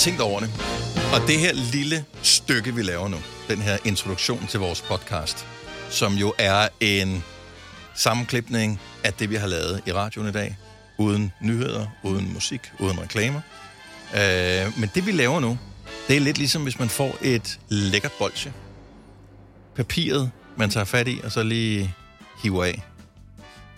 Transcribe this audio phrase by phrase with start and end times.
[0.00, 0.50] tænkt over det.
[1.14, 3.16] Og det her lille stykke, vi laver nu,
[3.48, 5.46] den her introduktion til vores podcast,
[5.90, 7.24] som jo er en
[7.94, 10.56] sammenklipning af det, vi har lavet i radioen i dag,
[10.98, 13.40] uden nyheder, uden musik, uden reklamer.
[14.14, 15.58] Øh, men det, vi laver nu,
[16.08, 18.52] det er lidt ligesom, hvis man får et lækkert bolsje.
[19.76, 21.94] Papiret, man tager fat i, og så lige
[22.42, 22.82] hiver af.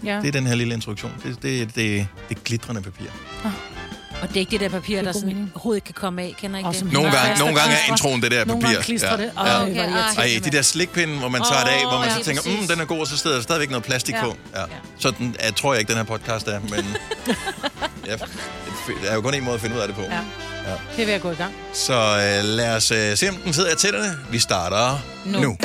[0.04, 0.16] Ja.
[0.16, 1.12] Det er den her lille introduktion.
[1.22, 3.06] Det, det, det, det er glitrende papir.
[4.22, 5.50] Og det er ikke det der papir, Det er der sådan mening.
[5.54, 6.34] overhovedet kan komme af.
[6.40, 6.94] Kender Og ikke som det?
[6.94, 7.38] Nogle gange, ja.
[7.38, 8.48] nogle gange er introen det der papir.
[8.52, 9.30] Nogle gange klistrer det.
[9.36, 9.62] Ja.
[9.62, 10.30] Okay, ej.
[10.38, 12.60] Og de der slikpinde, hvor man tager det af, hvor man Åh, så ja, tænker,
[12.60, 14.20] mm, den er god, og så sidder der stadigvæk noget plastik Ja.
[14.24, 14.36] på.
[14.54, 14.60] Ja.
[14.60, 14.66] Ja.
[14.98, 16.96] Sådan jeg tror jeg ikke, den her podcast er, men
[18.08, 18.12] ja,
[18.86, 20.02] det er jo kun en måde at finde ud af det på.
[20.02, 20.18] Ja.
[20.96, 21.54] Det vil jeg gå i gang.
[21.72, 24.18] Så øh, lad os øh, se, om den sidder i tænderne.
[24.30, 25.40] Vi starter nu.
[25.40, 25.56] Nu.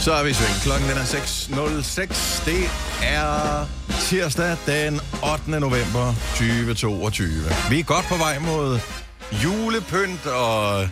[0.00, 0.62] Så er vi i sving.
[0.62, 2.44] Klokken den er 6.06.
[2.44, 2.70] Det
[3.02, 3.66] er
[4.00, 5.00] tirsdag den
[5.32, 5.60] 8.
[5.60, 7.26] november 2022.
[7.70, 8.78] Vi er godt på vej mod
[9.44, 10.88] julepynt og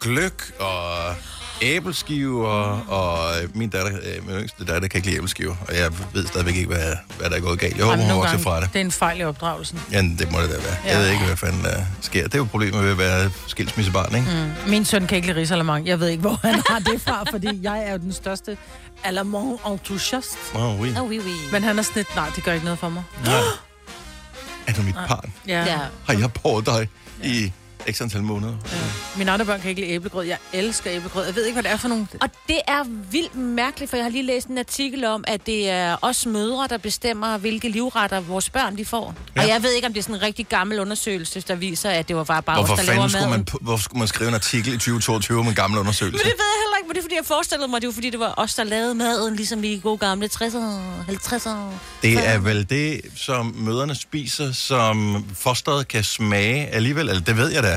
[0.00, 1.14] gløk og
[1.62, 2.48] æbleskiver,
[2.88, 6.54] og min datter, øh, min yngste datter kan ikke lide æbleskiver, og jeg ved stadigvæk
[6.56, 7.76] ikke, hvad, hvad der er gået galt.
[7.76, 8.68] Jeg håber, hun vokser gange, fra det.
[8.72, 9.80] det er en fejl i opdragelsen.
[9.92, 10.76] Ja, det må det da være.
[10.84, 10.90] Ja.
[10.90, 10.96] Ja.
[10.96, 12.24] Jeg ved ikke, hvad fanden der sker.
[12.24, 14.26] Det er jo problemet ved at være skilsmissebarn, ikke?
[14.64, 14.70] Mm.
[14.70, 15.86] Min søn kan ikke lide risalamang.
[15.86, 18.56] Jeg ved ikke, hvor han har det fra, fordi jeg er jo den største
[19.04, 20.38] alamang entusiast.
[20.54, 20.88] Oh, oui.
[20.98, 21.52] Oh, oui, oui.
[21.52, 23.02] Men han er sådan lidt, nej, det gør ikke noget for mig.
[23.24, 23.34] Nej.
[24.66, 25.32] Er du mit barn?
[25.48, 25.64] Ja.
[25.64, 25.78] Ja.
[26.06, 26.88] Har jeg båret dig
[27.24, 27.52] i
[27.92, 28.52] x antal måneder?
[29.16, 30.24] Mine andre børn kan ikke lide æblegrød.
[30.24, 31.26] Jeg elsker æblegrød.
[31.26, 32.06] Jeg ved ikke, hvad det er for nogle...
[32.20, 35.70] Og det er vildt mærkeligt, for jeg har lige læst en artikel om, at det
[35.70, 39.14] er os mødre, der bestemmer, hvilke livretter vores børn de får.
[39.36, 39.40] Ja.
[39.40, 39.46] Ja.
[39.46, 42.08] Og jeg ved ikke, om det er sådan en rigtig gammel undersøgelse, der viser, at
[42.08, 43.46] det var bare, bare Hvorfor os, der fanden skulle maden.
[43.52, 46.24] man, hvorfor skulle man skrive en artikel i 2022 om en gammel undersøgelse?
[46.24, 47.92] Men det ved jeg heller ikke, men det er fordi, jeg forestillede mig, det var
[47.92, 51.50] fordi, det var os, der lavede maden, ligesom i gode gamle 60'ere, 50'ere.
[52.02, 57.08] Det er vel det, som møderne spiser, som fosteret kan smage alligevel.
[57.08, 57.69] Eller det ved jeg da.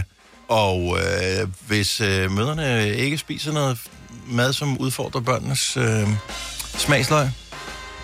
[0.47, 3.77] Og øh, hvis øh, møderne ikke spiser noget
[4.27, 6.07] mad, som udfordrer børnenes øh,
[6.77, 7.27] smagsløg,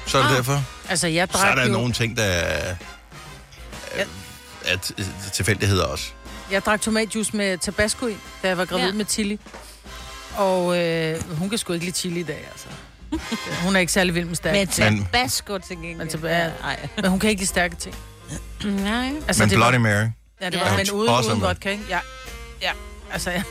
[0.07, 0.35] så er det ah.
[0.37, 0.63] derfor.
[0.89, 2.75] Altså, jeg Så er drak, der jo, nogle ting, der er,
[3.95, 4.05] er,
[4.65, 6.05] er t- tilfældigheder også.
[6.51, 8.93] jeg drak tomatjuice med tabasco i, da jeg var gravid Ja.
[8.93, 9.39] med chili.
[10.35, 12.67] Og øh, hun kan sgu ikke lide chili i dag, altså.
[13.65, 14.93] Hun er ikke særlig vild med stærke Med ting.
[14.95, 15.97] Men- tabasco til gengæld.
[15.97, 16.87] Men tilbage- Nej.
[16.95, 17.95] Men hun kan ikke lide stærke ting.
[18.63, 19.11] Nej.
[19.27, 20.05] Altså, Men det Bloody var, Mary,
[20.41, 20.69] Ja, det Ja.
[20.69, 21.83] var, men uden, uden vodka, ikke?
[21.89, 21.99] Ja.
[22.61, 22.71] Ja,
[23.13, 23.43] altså, ja.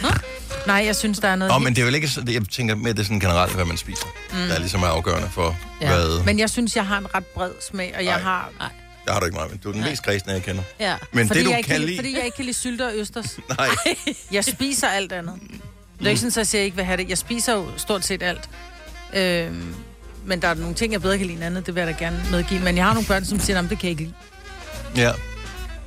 [0.66, 1.54] Nej, jeg synes, der er noget...
[1.54, 3.64] Oh, men det er vel ikke sådan, jeg tænker med, det er sådan generelt, hvad
[3.64, 4.06] man spiser.
[4.32, 4.36] Mm.
[4.38, 5.86] Der er ligesom er afgørende for, ja.
[5.88, 6.24] hvad...
[6.24, 8.22] Men jeg synes, jeg har en ret bred smag, og jeg Nej.
[8.22, 8.50] har...
[9.06, 10.62] Der har du ikke meget, men du er den mest kristne, jeg kender.
[10.80, 10.96] Ja.
[11.12, 12.92] Men Fordi, det, du jeg ikke kan lide, fordi jeg ikke kan lide sylte og
[12.94, 13.38] østers.
[13.58, 13.68] Nej,
[14.32, 15.34] Jeg spiser alt andet.
[15.98, 17.08] Det er ikke sådan, at jeg ikke vil have det.
[17.08, 18.50] Jeg spiser jo stort set alt.
[19.14, 19.74] Øhm,
[20.24, 21.66] men der er nogle ting, jeg bedre kan lide end andet.
[21.66, 22.60] Det vil jeg da gerne medgive.
[22.60, 24.14] Men jeg har nogle børn, som siger, at det kan jeg ikke lide.
[24.96, 25.12] ja.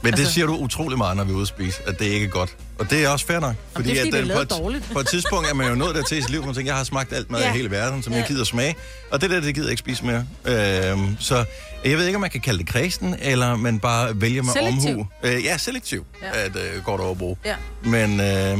[0.03, 2.06] Men det Altså- siger du utrolig meget, når vi er ude at spise, at det
[2.06, 2.56] ikke er godt.
[2.80, 3.50] Og det er også fair nok.
[3.50, 5.75] det er, fordi det er den- lavet på, et, på et tidspunkt er man jo
[5.75, 7.50] nået der til i sit liv, hvor man tænker, jeg har smagt alt mad ja.
[7.53, 8.19] I hele verden, som ja.
[8.19, 8.75] Jeg gider smage.
[9.12, 10.25] Og det der, det gider jeg ikke spise mere.
[10.46, 11.46] Øhm, så
[11.86, 14.90] jeg ved ikke, om man kan kalde det kristen, eller man bare vælger med Selektiv.
[14.90, 15.08] omhu.
[15.24, 16.40] Øh, ja, selektiv ja.
[16.46, 17.38] At øh, godt overbrug.
[17.46, 17.56] Ja.
[17.84, 18.58] Men, øh,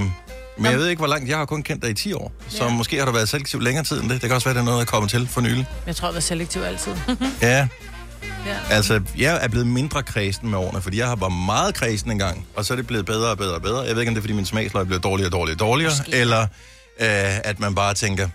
[0.58, 1.30] men jeg ved ikke, hvor langt.
[1.30, 2.32] Jeg har kun kendt dig i 10 år.
[2.50, 2.70] Så Ja.
[2.70, 4.22] måske har du været selektiv længere tid end det.
[4.22, 5.66] Det kan også være, det er noget, der er kommet til for nylig.
[5.88, 6.92] Jeg tror, jeg var selektiv altid.
[7.42, 7.68] Ja,
[8.46, 8.76] ja.
[8.76, 12.48] altså, jeg er blevet mindre kredsen med årene, fordi jeg har været meget kredsen engang,
[12.56, 13.82] og så er det blevet bedre og bedre og bedre.
[13.82, 15.94] Jeg ved ikke, om det er, fordi min smagsløg bliver dårligere og dårligere og dårligere,
[16.00, 16.16] Måske.
[16.16, 18.30] eller øh, at man bare tænker,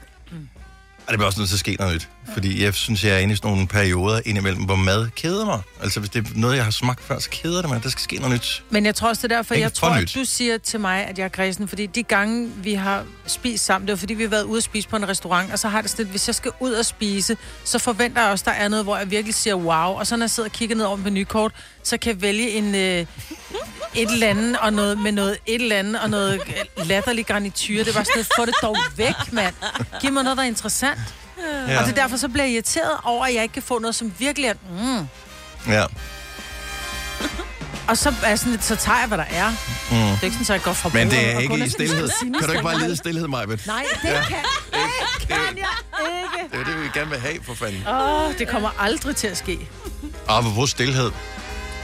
[1.08, 2.08] at det bliver også nødt til at ske noget nyt.
[2.32, 5.60] Fordi jeg synes, jeg er inde i sådan nogle perioder indimellem, hvor mad keder mig.
[5.82, 7.82] Altså, hvis det er noget, jeg har smagt før, så keder det mig.
[7.82, 8.62] Der skal ske noget nyt.
[8.70, 10.02] Men jeg tror også, det er derfor, Ikke jeg tror, nyt.
[10.02, 11.68] at du siger til mig, at jeg er kredsen.
[11.68, 14.62] Fordi de gange, vi har spist sammen, det var fordi, vi har været ude at
[14.64, 16.84] spise på en restaurant, og så har det sådan lidt, hvis jeg skal ud og
[16.84, 19.98] spise, så forventer jeg også, der er noget, hvor jeg virkelig siger wow.
[19.98, 21.52] Og så når jeg sidder og kigger ned over mit menukort,
[21.82, 23.06] så kan jeg vælge en, øh,
[23.94, 26.40] et eller andet, og noget, med noget et eller andet, og noget
[26.76, 27.84] latterlig garnityr.
[27.84, 29.54] Det var sådan noget, få det dog væk, mand.
[30.00, 30.98] Giv mig noget, der er interessant.
[31.68, 31.78] Ja.
[31.80, 33.94] Og det er derfor, så bliver jeg irriteret over, at jeg ikke kan få noget,
[33.94, 34.54] som virkelig er...
[34.70, 35.08] Mm.
[35.72, 35.84] ja.
[37.88, 39.50] Og så, er sådan lidt, så tager jeg, hvad der er.
[39.50, 39.96] Mm.
[39.96, 42.08] Det er ikke sådan, at jeg går fra Men det er ikke i stillhed.
[42.20, 43.66] Kan du ikke bare lide stillhed, Majbet?
[43.66, 44.24] Nej, det ja.
[44.24, 44.36] kan,
[44.72, 46.52] det kan jeg ikke.
[46.52, 47.86] Det er det, vi gerne vil have, for fanden.
[47.88, 49.58] Åh, oh, det kommer aldrig til at ske.
[50.28, 51.10] Apropos stillhed.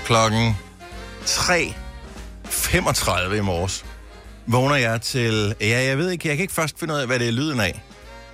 [0.04, 0.56] Klokken
[2.48, 3.84] 3.35 i morges
[4.46, 5.54] vågner jeg til...
[5.60, 7.60] Ja, jeg ved ikke, jeg kan ikke først finde ud af, hvad det er lyden
[7.60, 7.82] af.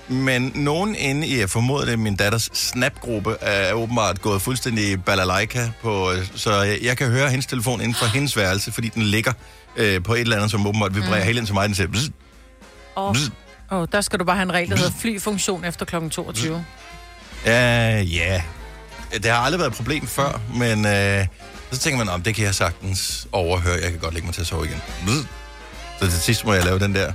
[0.08, 5.68] Men nogen inde i, jeg formoder det, min datters snapgruppe, er åbenbart gået fuldstændig balalaika
[5.82, 6.12] på...
[6.12, 9.32] øh, Så jeg, jeg kan høre hendes telefon inden for hendes værelse, fordi den ligger
[9.76, 11.24] øh, på et eller andet, som åbenbart vibrerer mm.
[11.26, 11.68] helt ind til mig.
[11.68, 11.88] Den siger...
[11.88, 12.08] Bzz,
[12.94, 13.28] Og bzz.
[13.72, 16.08] Åh, oh, der skal du bare have en regel, der hedder flyfunktion efter kl.
[16.10, 16.64] 22.
[17.46, 18.42] Ja, ja.
[19.12, 21.26] Det har aldrig været et problem før, men øh,
[21.72, 23.78] så tænker man, om det kan jeg sagtens overhøre.
[23.82, 24.82] Jeg kan godt lægge mig til at sove igen.
[26.00, 27.12] Så til sidst må jeg lave den der.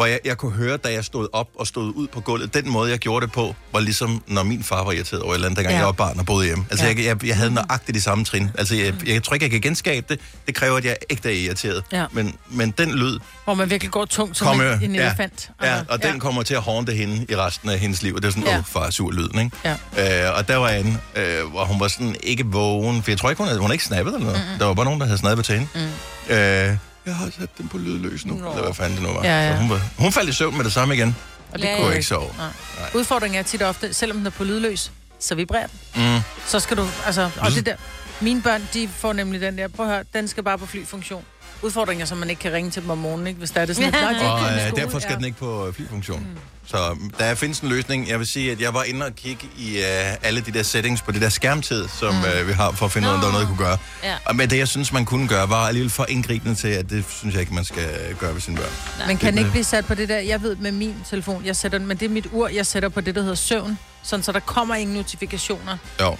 [0.00, 2.70] Hvor jeg, jeg kunne høre, da jeg stod op og stod ud på gulvet, den
[2.70, 5.46] måde, jeg gjorde det på, var ligesom, når min far var irriteret over et eller
[5.48, 5.76] andet, dengang Ja.
[5.76, 5.78] ja.
[5.80, 6.64] jeg var barn og boede hjemme.
[6.70, 6.92] Altså, Ja.
[6.92, 6.96] ja.
[6.98, 8.50] jeg, jeg, jeg havde nøjagtigt de samme trin.
[8.58, 10.20] Altså, jeg, jeg tror ikke, jeg kan genskabe det.
[10.46, 11.82] Det kræver, at jeg ikke er irriteret.
[11.92, 12.04] Ja.
[12.12, 15.50] Men, men den lyd, Hvor man virkelig går tungt som kommer, en, en ja, elefant.
[15.62, 18.14] ja, Altså, og den kommer til at håndte hende i resten af hendes liv.
[18.14, 18.58] Og det er sådan, åh, Ja.
[18.58, 19.76] oh, far, sur lyden, ikke?
[19.96, 20.28] Ja.
[20.28, 23.30] Øh, og der var en, øh, hvor hun var sådan ikke vågen, for jeg tror
[23.30, 24.40] ikke, hun havde, hun havde ikke snappet eller noget.
[24.44, 24.58] Mm-hmm.
[24.58, 25.68] Der var bare nogen, der havde snappet til hende.
[26.28, 26.34] Mm.
[26.34, 26.76] Øh,
[27.06, 28.50] jeg har sat den på lydløs nu, Nå.
[28.50, 29.24] eller hvad fanden det nu var.
[29.24, 29.52] Ja, ja.
[29.54, 31.16] Så hun, var, hun faldt i søvn med det samme igen.
[31.52, 32.34] Og det Ja, ja, Kunne kunne ikke sove.
[32.38, 32.50] Nej.
[32.94, 36.14] Udfordringen er tit og ofte, selvom den er på lydløs, så vibrerer den.
[36.14, 36.20] Mm.
[36.46, 37.76] Så skal du, altså, og det der,
[38.20, 41.24] mine børn, de får nemlig den der, prøv at høre, den skal bare på flyfunktion.
[41.62, 43.38] Udfordringen er, så man ikke kan ringe til dem om morgenen, ikke?
[43.38, 44.08] hvis der er det sådan, Ja.
[44.10, 45.16] at, "Nå, de er Og øh, skole." derfor skal ja.
[45.16, 46.20] den ikke på øh, flyfunktion.
[46.20, 46.26] Mm.
[46.66, 48.08] Så der findes en løsning.
[48.08, 49.84] Jeg vil sige, at jeg var inde og kigge i øh,
[50.22, 52.24] alle de der settings på det der skærmtid, som mm.
[52.24, 53.78] øh, vi har, for at finde ud af, om der er noget, jeg kunne gøre.
[54.04, 54.14] Ja.
[54.24, 57.04] Og men det, jeg synes, man kunne gøre, var alligevel for indgribende til, at det
[57.08, 59.06] synes jeg ikke, man skal gøre ved sine børn.
[59.06, 61.56] Men kan den ikke blive sat på det der, jeg ved med min telefon, jeg
[61.56, 64.22] sætter den, men det er mit ur, jeg sætter på det, der hedder søvn, sådan
[64.22, 65.76] så der kommer ingen notifikationer.
[66.00, 66.16] Jo.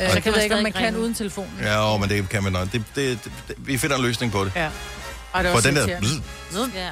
[0.00, 1.00] Øh, kan jeg man ved ikke, om man kan ringe.
[1.00, 1.52] uden telefonen.
[1.62, 2.72] Ja, jo, men det kan man nok.
[2.72, 4.52] Det, det, det, det, vi finder en løsning på det.
[4.56, 4.60] Ja.
[5.34, 6.00] Ej, det er For også den der...
[6.00, 6.90] Bzz, Ja.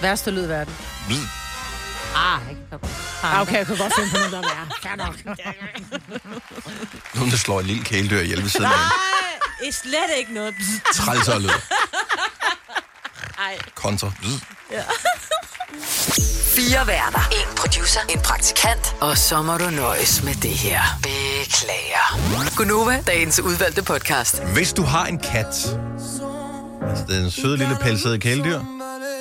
[0.00, 0.74] Værste lyd i verden.
[1.08, 1.18] bzz.
[2.16, 2.92] Ah, jeg kan godt.
[3.22, 4.66] Ah, okay, jeg kan godt finde på noget, der er værre.
[4.82, 5.16] Fair nok.
[7.14, 8.74] Nogen, der slår et lille kæledyr ihjel ved siden af en.
[8.78, 8.88] Nej,
[9.60, 10.54] det er slet ikke noget.
[10.94, 11.48] Trælser lyd.
[13.38, 13.58] Ej.
[13.74, 14.12] Kontra.
[14.20, 14.42] Bzz.
[16.56, 17.28] Fire værter.
[17.32, 18.00] En producer.
[18.10, 18.96] En praktikant.
[19.00, 20.80] Og så må du nøjes med det her.
[21.02, 22.56] Beklager.
[22.56, 24.42] Gunova, dagens udvalgte podcast.
[24.42, 25.46] Hvis du har en kat,
[26.88, 28.60] altså den søde lille pelsede kæledyr,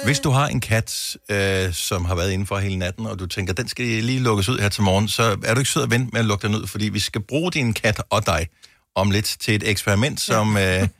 [0.05, 3.53] hvis du har en kat, øh, som har været indenfor hele natten, og du tænker,
[3.53, 6.09] den skal lige lukkes ud her til morgen, så er du ikke sød at vente
[6.13, 8.47] med at lukke den ud, fordi vi skal bruge din kat og dig
[8.95, 10.57] om lidt til et eksperiment, som...
[10.57, 10.87] Øh,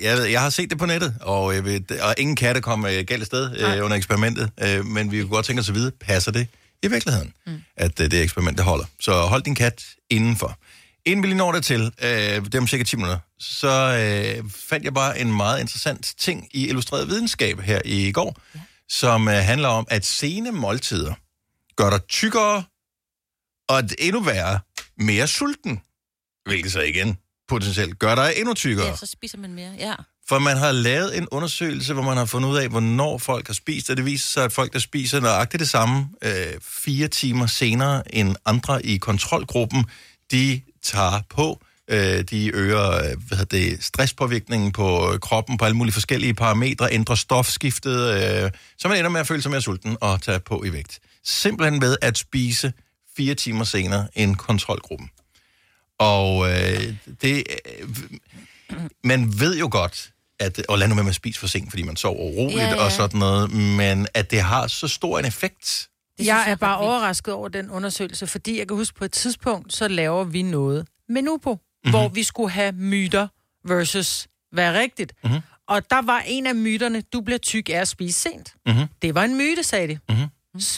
[0.00, 2.86] jeg, ved, jeg har set det på nettet, og, jeg ved, og ingen katte kom
[2.86, 5.90] øh, galt sted øh, under eksperimentet, øh, men vi kunne godt tænke os at vide,
[5.90, 6.46] passer det
[6.82, 7.62] i virkeligheden, mm.
[7.76, 8.84] at øh, det eksperiment det holder.
[9.00, 10.58] Så hold din kat indenfor.
[11.06, 12.10] Inden vi lige når dertil, øh,
[12.44, 16.48] det er om cirka 10 minutter, så øh, fandt jeg bare en meget interessant ting
[16.50, 18.60] i Illustreret Videnskab her i går, ja.
[18.88, 21.14] som øh, handler om, at sene måltider
[21.76, 22.64] gør dig tykkere,
[23.68, 24.60] og endnu værre,
[24.98, 25.80] mere sulten.
[26.46, 28.86] Hvilket så igen potentielt gør dig endnu tykkere.
[28.86, 29.72] Ja, så spiser man mere.
[29.78, 29.94] Ja.
[30.28, 33.54] For man har lavet en undersøgelse, hvor man har fundet ud af, hvornår folk har
[33.54, 36.32] spist, og det viser sig, at folk, der spiser nøjagtigt det samme øh,
[36.62, 39.84] fire timer senere end andre i kontrolgruppen,
[40.32, 41.60] de tager på,
[41.90, 46.34] øh, de øger øh, hvad hedder det, stresspåvirkningen på øh, kroppen på alle mulige forskellige
[46.34, 50.40] parametre, ændrer stofskiftet, øh, så man ender med at føle sig mere sulten og tage
[50.40, 50.98] på i vægt.
[51.24, 52.72] Simpelthen ved at spise
[53.16, 55.10] fire timer senere end kontrolgruppen.
[55.98, 57.44] Og øh, det,
[57.80, 57.88] øh,
[59.04, 60.10] man ved jo godt,
[60.40, 62.84] at, og lad nu med at spise for sent, fordi man sover uroligt Ja, ja,
[62.84, 65.66] og sådan noget, men at det har så stor en effekt.
[65.66, 65.88] synes
[66.28, 69.88] Jeg er bare overrasket over den undersøgelse, fordi jeg kan huske på et tidspunkt, så
[69.88, 71.60] laver vi noget med Nubo, Mhm.
[71.84, 71.90] mm-hmm.
[72.00, 73.28] hvor vi skulle have myter
[73.68, 75.12] versus hvad er rigtigt.
[75.24, 75.32] Mhm.
[75.32, 75.42] Mm-hmm.
[75.68, 78.54] Og der var en af myterne, du bliver tyk af at spise sent.
[78.66, 78.84] Mhm.
[79.02, 79.98] Det var en myte, sagde de.
[80.08, 80.15] Mhm.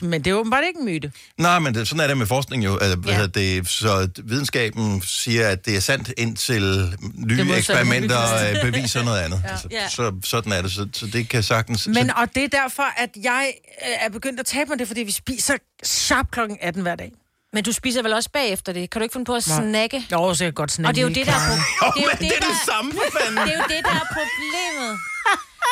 [0.02, 1.12] Men det er åbenbart ikke en myte.
[1.38, 2.76] Nej, men det, sådan er det med forskning jo.
[2.78, 3.26] Altså, Ja.
[3.26, 8.18] det, så videnskaben siger, at det er sandt, indtil nye eksperimenter
[8.64, 9.42] øh, beviser noget andet.
[9.44, 9.50] ja.
[9.50, 9.88] Altså, Ja.
[9.88, 10.73] så, sådan er det.
[10.73, 11.87] Så, så det kan sagtens...
[11.87, 13.52] Men så, og det er derfor, at jeg
[13.88, 15.54] øh, er begyndt at tabe mig det, fordi vi spiser
[15.85, 17.12] sharp klokken 18 hver dag.
[17.52, 18.90] Men du spiser vel også bagefter det?
[18.90, 20.06] Kan du ikke finde på at snakke?
[20.12, 22.04] Jo, så jeg kan godt snakke Og det er jo det, der er, pro- det
[22.04, 23.37] er, jo det er samme, for fanden!
[23.47, 24.99] det er jo det, der er problemet.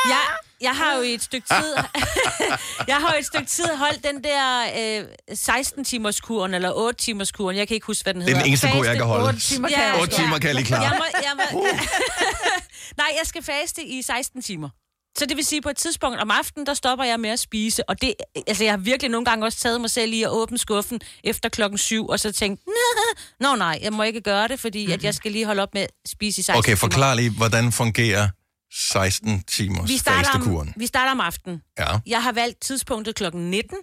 [0.09, 0.23] Jeg,
[0.61, 1.75] jeg har jo i et stykke tid...
[2.93, 4.63] jeg har jo et stykke tid holdt den der
[4.99, 7.57] øh, 16-timers kuren, eller 8-timers kuren.
[7.57, 8.43] Jeg kan ikke huske, hvad den Det er hedder.
[8.43, 9.25] den eneste kur, jeg kan holde.
[9.27, 10.83] otte timer kan Ja, jeg 8 timer kan jeg lige klare.
[10.83, 11.67] Jeg må, jeg må,
[13.01, 14.69] Nej, jeg skal faste i 16 timer.
[15.19, 17.89] Så det vil sige, på et tidspunkt om aftenen, der stopper jeg med at spise.
[17.89, 18.15] Og det,
[18.47, 21.49] altså, jeg har virkelig nogle gange også taget mig selv i at åbne skuffen efter
[21.49, 22.61] klokken syv, og så tænkt,
[23.41, 25.83] nå nej, jeg må ikke gøre det, fordi at jeg skal lige holde op med
[25.83, 28.29] at spise i 16 Okay, forklar lige, hvordan fungerer
[28.79, 31.63] 16 timers Vi starter, om, vi starter om aftenen.
[31.79, 33.77] Ja, Jeg har valgt tidspunktet klokken 19.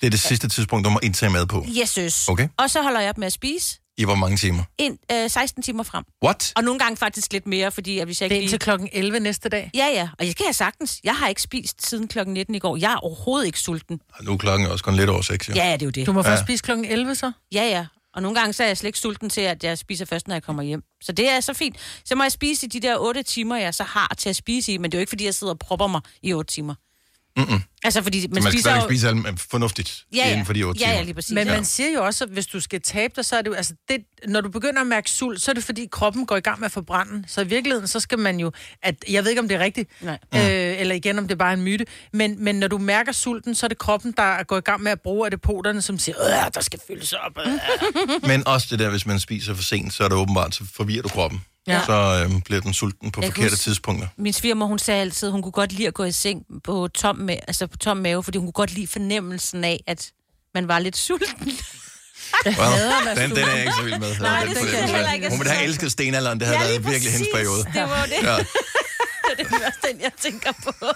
[0.00, 1.64] det er det sidste tidspunkt, du må indtage mad på.
[1.68, 2.28] Jesus.
[2.28, 2.48] Okay.
[2.58, 4.62] Og så holder jeg op med at spise I hvor mange timer?
[4.78, 6.04] ind, øh, 16 timer frem.
[6.24, 6.52] What?
[6.56, 8.64] Og nogle gange faktisk lidt mere, fordi at hvis jeg Det er ikke indtil lige...
[8.64, 9.70] klokken 11 næste dag.
[9.74, 10.08] Ja, ja.
[10.18, 11.00] Og jeg kan jeg sagtens.
[11.04, 12.76] Jeg har ikke spist siden klokken 19 i går.
[12.76, 14.00] Jeg er overhovedet ikke sulten.
[14.22, 15.54] Nu er klokken også kun lidt over 6, jo.
[15.54, 16.06] Ja, ja, det er jo det.
[16.06, 16.44] Du må først Ja.
[16.44, 17.32] spise klokken 11 så.
[17.54, 17.86] Ja, ja.
[18.14, 20.34] Og nogle gange så er jeg slet ikke sulten til, at jeg spiser først, når
[20.34, 20.82] jeg kommer hjem.
[21.02, 21.76] Så det er så fint.
[22.04, 24.72] Så må jeg spise i de der 8 timer, jeg så har til at spise
[24.72, 24.78] i.
[24.78, 26.74] Men det er jo ikke, fordi jeg sidder og propper mig i 8 timer.
[27.36, 27.62] Mm-mm.
[27.84, 28.82] Altså, fordi man, Man skal spiser jo...
[28.84, 30.30] spise alt fornuftigt Ja, ja.
[30.32, 30.96] inden for de otte ja, timer.
[30.98, 31.32] ja, lige præcis.
[31.32, 31.54] Men ja.
[31.54, 33.74] man siger jo også, at hvis du skal tabe dig, så er det jo, altså
[33.88, 36.60] det, når du begynder at mærke sult, så er det fordi kroppen går i gang
[36.60, 37.24] med at forbrænde.
[37.26, 38.52] Så i virkeligheden, så skal man jo,
[38.82, 40.18] at, jeg ved ikke, om det er rigtigt, Nej.
[40.34, 40.40] øh,
[40.82, 43.66] eller igen, om det er bare en myte, men, men når du mærker sulten, så
[43.66, 46.60] er det kroppen, der går i gang med at bruge adepoterne, som siger, øh, der
[46.60, 47.38] skal fyldes op.
[47.46, 47.52] Øh.
[48.30, 51.02] Men også det der, hvis man spiser for sent, så er det åbenbart, så forvirrer
[51.02, 51.44] du kroppen.
[51.66, 51.80] Ja.
[51.86, 54.08] Så øhm, bliver den sulten på Jeg forkerte huske- tidspunkter.
[54.16, 57.28] Min svigermor, hun sagde altid, hun kunne godt lide at gå i seng på tom,
[57.30, 60.10] ma- altså på tom mave, fordi hun kunne godt lide fornemmelsen af, at
[60.54, 61.52] man var lidt sulten.
[62.46, 62.56] Well,
[63.16, 64.16] den, den er jeg ikke så vild med.
[64.20, 65.30] Nej, Den det jeg heller ikke.
[65.30, 67.58] Hun ville have elsket stenalderen, det havde Ja, været virkelig hendes periode.
[67.74, 68.26] Det var det.
[68.26, 68.36] Ja.
[69.38, 70.72] Det er også den, jeg tænker på.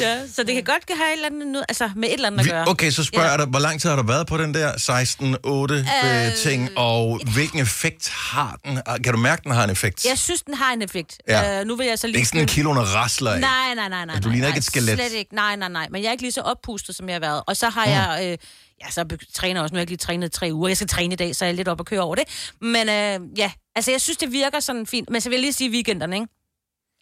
[0.00, 2.40] ja, så det kan godt have et eller andet, noget- altså med et eller andet
[2.40, 2.68] at gøre.
[2.68, 3.30] okay, så spørger Ja.
[3.30, 7.58] jeg dig, hvor lang tid har du været på den der 16-8-ting, Øh, og hvilken
[7.60, 8.80] effekt har den?
[8.86, 10.04] Ah, Kan du mærke, den har en effekt?
[10.04, 11.18] Jeg synes, den har en effekt.
[11.28, 11.60] Ja.
[11.60, 12.18] Uh, nu vil jeg så Det lige...
[12.18, 13.40] er ikke sådan en kilo, der rasler af.
[13.40, 14.20] Nej, nej, nej, nej.
[14.20, 14.98] Du ligner nej, ikke et nej, skelet.
[14.98, 15.34] Slet ikke.
[15.34, 15.88] Nej, nej, nej.
[15.90, 17.42] Men jeg er ikke lige så oppustet, som jeg har været.
[17.46, 17.90] Og så har Mm.
[17.92, 18.18] jeg...
[18.22, 18.38] Øh,
[18.84, 19.72] ja, så træner også.
[19.72, 20.68] Nu har jeg ikke lige trænet tre uger.
[20.68, 22.24] Jeg skal træne i dag, så jeg er lidt op og køre over det.
[22.60, 25.10] Men øh, ja, altså jeg synes, det virker sådan fint.
[25.10, 26.26] Men så vil jeg lige sige weekenderne, ikke?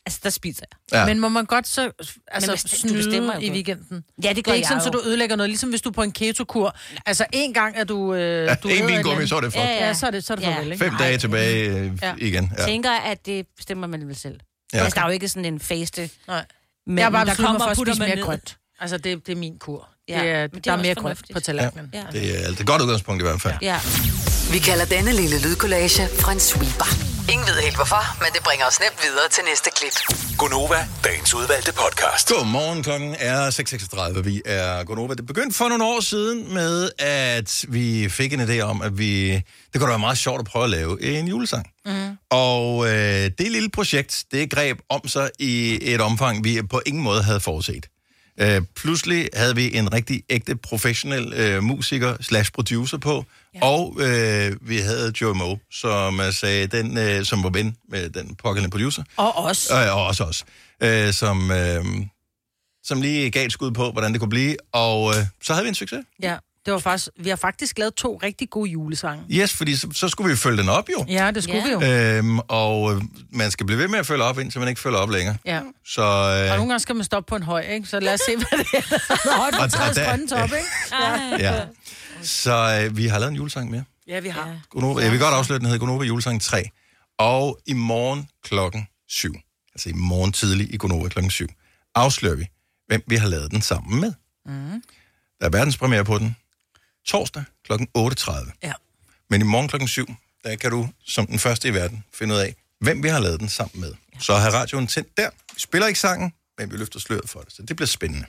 [0.06, 1.00] Altså, der spiser jeg.
[1.00, 1.06] Ja.
[1.06, 1.90] Men må man godt så
[2.28, 4.04] altså, du snyde bestemmer jo i weekenden?
[4.22, 5.02] Ja, det Det gør er ikke jeg sådan, så jo.
[5.02, 6.76] du ødelægger noget, ligesom hvis du er på en keto-kur.
[7.06, 8.14] Altså, en gang er du...
[8.14, 9.64] Øh, Ja, du en vingummi, så er det fuck.
[9.64, 10.54] Ja, Ja, så er det, så er det Ja.
[10.54, 10.84] farvel, ikke?
[10.84, 12.14] Fem dage tilbage øh, Ja.
[12.18, 12.52] igen.
[12.58, 12.64] Ja.
[12.64, 14.40] Tænker, at det bestemmer man vel selv.
[14.72, 14.78] Ja.
[14.78, 16.10] Altså, der er jo ikke sådan en faste...
[16.26, 16.44] Nej.
[16.86, 18.56] Men Jeg har bare der mig for at spise man mere grønt.
[18.80, 19.88] Altså, det, det er min kur.
[20.08, 21.90] Ja, Det er, men det er der er mere grønt på tallerkenen.
[21.94, 22.02] Ja.
[22.12, 23.54] Det er altså et godt udgangspunkt i hvert fald.
[23.62, 23.80] Ja.
[24.52, 26.88] Vi kalder denne lille lydkollage Frans sweeper.
[27.32, 29.92] Ingen ved helt hvorfor, men det bringer os nemt videre til næste klip.
[30.38, 32.28] Gonova, dagens udvalgte podcast.
[32.28, 33.50] Godmorgen, klokken er
[34.14, 34.20] 6.36.
[34.22, 35.14] Vi er Gonova.
[35.14, 39.30] Det begyndte for nogle år siden med, at vi fik en idé om, at vi...
[39.34, 41.66] Det kunne da være meget sjovt at prøve at lave en julesang.
[41.86, 42.16] Mm.
[42.30, 42.92] Og øh,
[43.38, 47.40] det lille projekt, det greb om sig i et omfang, vi på ingen måde havde
[47.40, 47.86] forudset.
[48.40, 53.60] Øh, pludselig havde vi en rigtig ægte professionel øh, musiker slash producer på, ja.
[53.62, 58.10] og øh, vi havde Joe Mo, som øh, sagde, den, øh, som var ven med
[58.10, 59.70] den pågældende producer, Og os.
[59.70, 60.44] Øh, og også os.
[60.82, 61.84] Øh, som, øh,
[62.84, 64.56] som lige gav et skud på, hvordan det kunne blive.
[64.72, 66.04] Og øh, så havde vi en succes.
[66.22, 67.08] Ja, det var faktisk...
[67.20, 69.24] Vi har faktisk lavet to rigtig gode julesange.
[69.30, 71.04] Yes, fordi så, så skulle vi følge den op jo.
[71.08, 71.78] Ja, det skulle Ja.
[71.78, 71.92] vi jo.
[72.18, 74.98] Øhm, og øh, man skal blive ved med at følge op, indtil man ikke følger
[74.98, 75.36] op længere.
[75.44, 75.60] Ja.
[75.86, 77.86] Så Og øh, nogle gange skal man stoppe på en høj, ikke?
[77.88, 78.80] Så lad os se, hvad det er.
[79.40, 81.44] Højt på Og- og grønne top, ikke?
[81.44, 81.60] ja.
[82.22, 83.84] Så øh, vi har lavet en julesang mere.
[84.08, 84.60] Ja, vi har.
[84.70, 86.70] Gonova, jeg vil godt afsløre, den hedder Gonova Julesang 3.
[87.18, 89.34] Og i morgen klokken 7,
[89.74, 91.46] altså i morgen tidlig i Gonova klokken 7,
[91.94, 92.46] afslører vi,
[92.86, 94.12] hvem vi har lavet den sammen med.
[94.46, 94.82] Mm.
[95.40, 96.36] Der er verdenspremiere på den
[97.08, 98.50] torsdag klokken 8.30.
[98.62, 98.72] Ja.
[99.30, 100.06] Men i morgen klokken 7,
[100.44, 103.40] der kan du som den første i verden finde ud af, hvem vi har lavet
[103.40, 103.92] den sammen med.
[104.20, 105.30] Så har radioen tændt der.
[105.54, 108.26] Vi spiller ikke sangen, men vi løfter sløret for det, så det bliver spændende.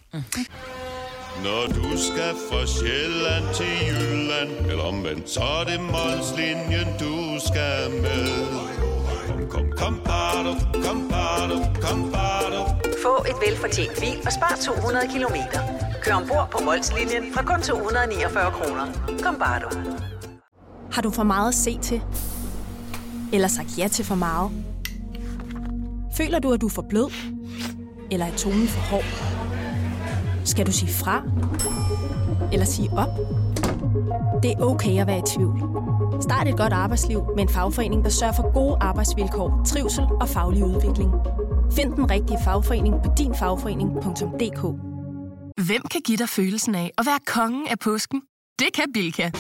[1.44, 7.92] Når du skal fra Sjælland til Jylland Eller omvendt, så er det Molslinjen, du skal
[7.92, 8.48] med
[9.28, 10.54] Kom, kom, kom, bado,
[10.86, 12.62] kom, bado, kom, bado.
[13.04, 15.89] Få et velfortjent bil og spar 200 kilometer.
[16.02, 18.86] Kør ombord på Molslinjen fra kun 249 kroner.
[19.24, 19.68] Kom bare du.
[20.92, 22.02] Har du for meget at se til?
[23.34, 24.52] Eller sagt ja til for meget?
[26.18, 27.12] Føler du, at du er for blød?
[28.12, 29.04] Eller er tonen for hård?
[30.46, 31.24] Skal du sige fra?
[32.54, 33.10] Eller sige op?
[34.44, 35.62] Det er okay at være i tvivl.
[36.22, 40.66] Start et godt arbejdsliv med en fagforening, der sørger for gode arbejdsvilkår, trivsel og faglig
[40.66, 41.12] udvikling.
[41.72, 44.89] Find den rigtige fagforening på dinfagforening.dk
[45.68, 48.22] Hvem kan give dig følelsen af at være kongen af påsken?
[48.60, 49.32] Det kan Bilka!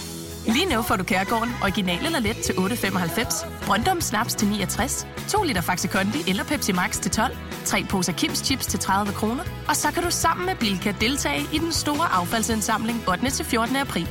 [0.48, 5.44] Lige nu får du Kærgården original eller let til 8.95, Brøndum Snaps til 69, 2
[5.44, 9.44] liter Faxi Kondi eller Pepsi Max til 12, 3 poser Kims Chips til 30 kroner,
[9.68, 13.30] og så kan du sammen med Bilka deltage i den store affaldsindsamling 8.
[13.30, 13.76] til 14.
[13.76, 14.08] april.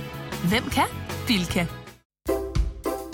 [0.48, 0.86] Hvem kan?
[1.26, 1.66] Bilka.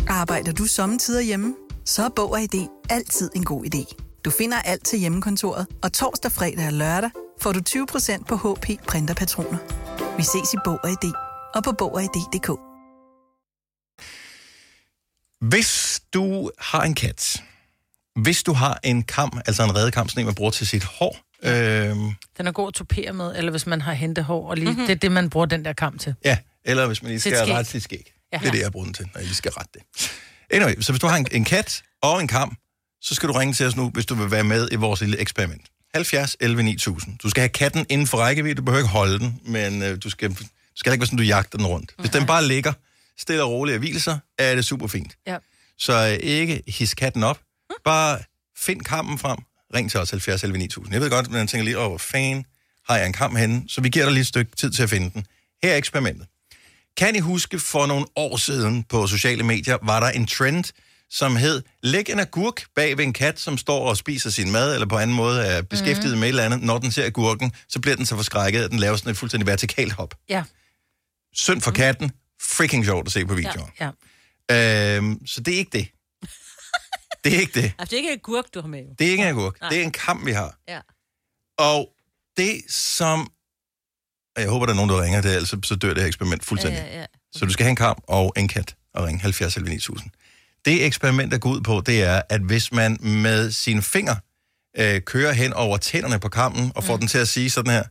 [0.08, 1.54] Arbejder du sommetider hjemme?
[1.84, 3.94] Så er Bog og ID altid en god idé.
[4.24, 7.10] Du finder alt til hjemmekontoret, og torsdag, fredag og lørdag
[7.44, 9.58] får du 20% på HP printerpatroner.
[10.16, 11.12] Vi ses i Bog og ID
[11.54, 12.50] og på Bog og ID.dk.
[15.40, 17.42] Hvis du har en kat,
[18.22, 21.16] hvis du har en kam, altså en redekam, sådan en, man bruger til sit hår,
[21.42, 24.70] øhm, Den er god at topere med, eller hvis man har hentet hår, og lige,
[24.70, 24.86] mm-hmm.
[24.86, 26.14] det er det, man bruger den der kam til.
[26.24, 28.12] ja, eller hvis man lige skal rette sit skæg.
[28.32, 28.38] Ja.
[28.38, 30.10] Det er det, jeg bruger den til, når jeg lige skal rette det.
[30.50, 32.56] Anyway, så hvis du har en, en kat og en kam,
[33.02, 35.18] så skal du ringe til os nu, hvis du vil være med i vores lille
[35.18, 35.70] eksperiment.
[35.94, 37.18] 70 11 9000.
[37.18, 40.10] Du skal have katten inden for rækkevidde, du behøver ikke holde den, men øh, du
[40.10, 40.44] skal, du
[40.76, 41.94] skal ikke være sådan, du jagter den rundt.
[41.98, 42.72] Hvis den bare ligger
[43.18, 45.16] stille og roligt og hviler sig, er det super fint.
[45.26, 45.36] Ja.
[45.78, 47.40] Så øh, ikke his katten op.
[47.84, 48.18] Bare
[48.56, 49.38] find kammen frem,
[49.74, 50.92] ring til os 70 11 9000.
[50.94, 52.44] Jeg ved godt, men jeg tænker lige, åh, hvor fanden
[52.88, 53.62] har jeg en kamp henne?
[53.68, 55.26] Så vi giver dig lige et stykke tid til at finde den.
[55.62, 56.26] Her er eksperimentet.
[56.96, 60.64] Kan I huske, for nogle år siden på sociale medier, var der en trend,
[61.10, 64.74] som hed, læg en agurk bag ved en kat, som står og spiser sin mad,
[64.74, 66.18] eller på anden måde er beskæftiget mm.
[66.20, 66.62] med et eller andet.
[66.62, 69.46] Når den ser agurken, så bliver den så forskrækket, at den laver sådan et fuldstændig
[69.46, 70.14] vertikalt hop.
[70.28, 70.44] Ja.
[71.34, 72.12] Synd for katten.
[72.42, 73.68] Freaking sjovt at se på videoer.
[73.80, 73.90] Ja.
[74.50, 74.96] Ja.
[74.96, 75.88] Øhm, så det er ikke det.
[77.24, 77.72] Det er ikke det.
[77.78, 78.96] Altså, det er ikke et gurk, du har med.
[78.98, 79.60] Det er ikke en agurk.
[79.60, 79.70] Nej.
[79.70, 80.58] Det er en kamp, vi har.
[80.68, 80.80] Ja.
[81.58, 81.88] Og
[82.36, 83.30] det som...
[84.38, 86.80] Jeg håber, der er nogen, der ringer det, ellers så, dør det her eksperiment fuldstændig.
[86.80, 87.06] Ja, ja, ja.
[87.32, 90.10] Så du skal have en kamp og en kat og ringe 70 11 9000.
[90.64, 94.16] Det eksperiment, der går ud på, det er, at hvis man med sine fingre
[94.76, 97.00] øh, kører hen over tænderne på kampen og får mm.
[97.00, 97.84] den til at sige sådan her.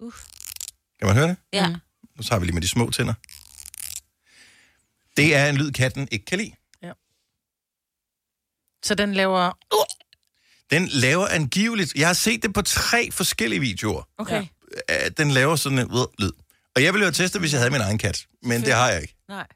[0.00, 0.12] Uh.
[0.98, 1.36] Kan man høre det?
[1.52, 1.68] Ja.
[2.16, 3.14] Nu tager vi lige med de små tænder.
[5.16, 6.52] Det er en lyd, katten ikke kan lide.
[8.82, 9.58] Så den laver...
[10.70, 11.94] Den laver angiveligt...
[11.94, 14.02] Jeg har set det på tre forskellige videoer.
[14.18, 14.46] Okay.
[14.88, 16.32] at den laver sådan en øh, lyd.
[16.76, 18.26] Og jeg ville jo teste, hvis jeg havde min egen kat.
[18.42, 19.14] Men det har jeg ikke.
[19.28, 19.46] Nej.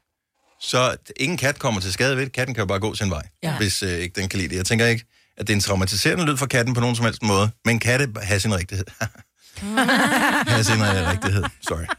[0.69, 2.31] Så ingen kat kommer til skade ved det.
[2.33, 3.49] Katten kan jo bare gå sin vej, ja.
[3.49, 3.57] Ja.
[3.57, 4.55] hvis øh, ikke den kan lide det.
[4.55, 5.05] Jeg tænker ikke,
[5.37, 7.51] at det er en traumatiserende lyd for katten på nogen som helst måde.
[7.65, 8.85] Men katte har sin rigtighed.
[10.47, 11.43] har sin øh, rigtighed.
[11.67, 11.83] Sorry.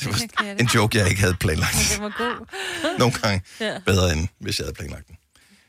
[0.00, 1.72] Det var en joke, jeg ikke havde planlagt.
[1.92, 2.46] Det var god.
[2.98, 3.78] Nogle gange Ja.
[3.86, 5.16] bedre, end hvis jeg havde planlagt den.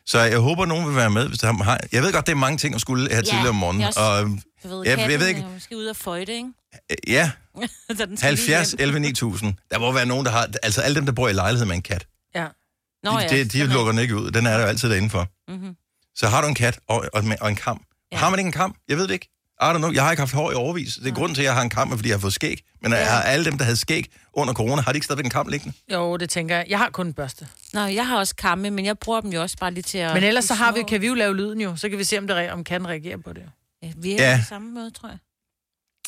[0.05, 1.79] Så jeg håber, nogen vil være med, hvis der har...
[1.91, 3.81] Jeg ved godt, det er mange ting at skulle her tidligere om morgenen.
[3.81, 4.23] jeg også- Og,
[4.63, 5.45] Du ved, jeg, jeg ved ikke...
[5.53, 6.49] måske ude og føjte, ikke?
[6.91, 7.31] øh, Ja,
[7.97, 8.79] Så den skal lige 70, hjem.
[8.79, 9.53] 11, 9000.
[9.71, 10.49] Der må være nogen, der har...
[10.63, 12.05] Altså alle dem, der bor i lejlighed med en kat.
[12.35, 12.47] Ja.
[13.03, 14.31] Nå, De, ja, de, de er- lukker den ikke ud.
[14.31, 15.27] Den er der jo altid derinde for.
[15.51, 15.75] Mhm.
[16.15, 17.81] Så har du en kat og, og, og en kam.
[18.11, 18.17] Ja.
[18.17, 18.75] Har man ikke en kam?
[18.87, 19.29] Jeg ved det ikke.
[19.61, 19.91] I don't know.
[19.91, 20.93] Jeg har ikke haft hår i overvis.
[20.95, 22.61] Det er grunden til, at jeg har en kam, er, fordi jeg har fået skæg.
[22.81, 23.03] Men ja.
[23.05, 25.77] har alle dem, der havde skæg under corona, har de ikke stadigvæk en kam liggende?
[25.93, 26.65] Jo, det tænker jeg.
[26.69, 27.47] Jeg har kun en børste.
[27.73, 30.13] Nå, jeg har også kamme, men jeg bruger dem jo også bare lige til at...
[30.13, 31.75] Men ellers så har vi, kan vi jo lave lyden jo.
[31.75, 33.43] Så kan vi se, om, det, om kan reagere på det.
[33.83, 34.31] Ja, vi er Ja.
[34.31, 34.37] ja.
[34.37, 35.17] på samme måde, tror jeg.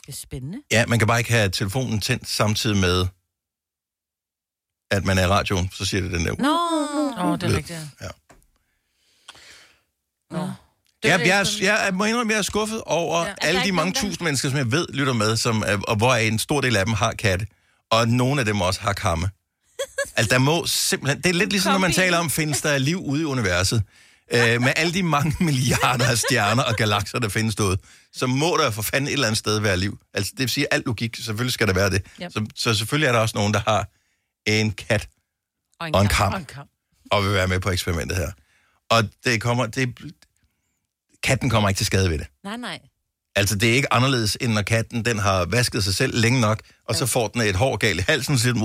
[0.06, 0.58] Det er spændende.
[0.72, 3.06] Ja, man kan bare ikke have telefonen tændt samtidig med,
[4.92, 5.70] at man er i radioen.
[5.74, 6.34] Så siger det den der.
[6.40, 7.80] Nå, Åh, oh, det er rigtigt.
[8.02, 8.08] Ja.
[10.32, 10.50] Nå.
[11.04, 13.28] Jeg, jeg, er- jeg, er- må indrømme, jeg er skuffet over Ja.
[13.28, 13.34] ja.
[13.42, 16.62] alle de mange tusind mennesker, som jeg ved lytter med, som, og hvor en stor
[16.62, 17.48] del af dem har katte,
[17.92, 19.30] og nogle af dem også har kamme.
[20.16, 21.22] altså, der må simpelthen...
[21.22, 23.84] Det er lidt ligesom, når man taler om, findes der liv ude i universet.
[24.34, 27.78] Øh, med alle de mange milliarder af stjerner og galakser, der findes derude,
[28.14, 30.00] så må der for fanden et eller andet sted være liv.
[30.14, 32.02] Altså, det vil sige, alt logik, selvfølgelig skal der være det.
[32.22, 32.32] Yep.
[32.32, 33.88] Så, så selvfølgelig er der også nogen, der har
[34.50, 35.08] en kat
[35.80, 36.32] og en, og en kam.
[36.32, 36.68] kam Og en kam.
[37.12, 38.32] og vil være med på eksperimentet her.
[38.90, 39.66] Og det kommer...
[39.66, 40.14] Det,
[41.24, 42.28] katten kommer ikke til skade ved det.
[42.44, 42.80] Nej, nej.
[43.36, 46.62] Altså, det er ikke anderledes, end når katten den har vasket sig selv længe nok,
[46.86, 48.64] og så får den et hår galt i halsen, så siger den.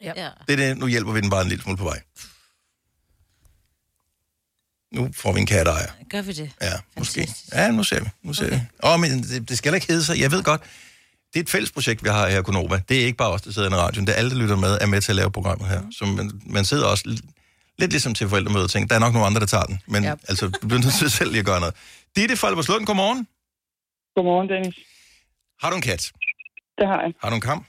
[0.00, 0.12] Ja.
[0.16, 0.30] Ja.
[0.46, 2.00] det er det, nu hjælper vi den bare en lille smule på vej.
[4.94, 5.90] Nu får vi en katteejer.
[6.10, 6.50] Gør vi det?
[6.60, 7.20] Ja, måske.
[7.20, 7.54] Fantastisk.
[7.54, 8.10] Ja, nu ser vi.
[8.22, 8.60] Nu ser okay.
[8.60, 8.66] vi.
[8.82, 10.20] Åh, men det, det skal ikke hedde sig.
[10.20, 10.62] Jeg ved godt,
[11.32, 12.76] det er et fælles projekt, vi har her i Konova.
[12.88, 14.06] Det er ikke bare os, der sidder i radioen.
[14.06, 15.80] Det er alle, der lytter med, er med til at lave programmet her.
[15.98, 17.04] Så man, man sidder også
[17.78, 19.80] lidt ligesom til forældremødet og tænker, der er nok nogle andre, der tager den.
[19.86, 20.14] Men Ja.
[20.28, 21.74] altså, du bliver nødt til selv lige at gøre noget.
[22.16, 23.28] Ditte Folberslund, godmorgen.
[24.16, 24.76] Godmorgen, Dennis.
[25.62, 26.12] Har du en kat?
[26.78, 27.12] Det har jeg.
[27.22, 27.66] Har du en kamp?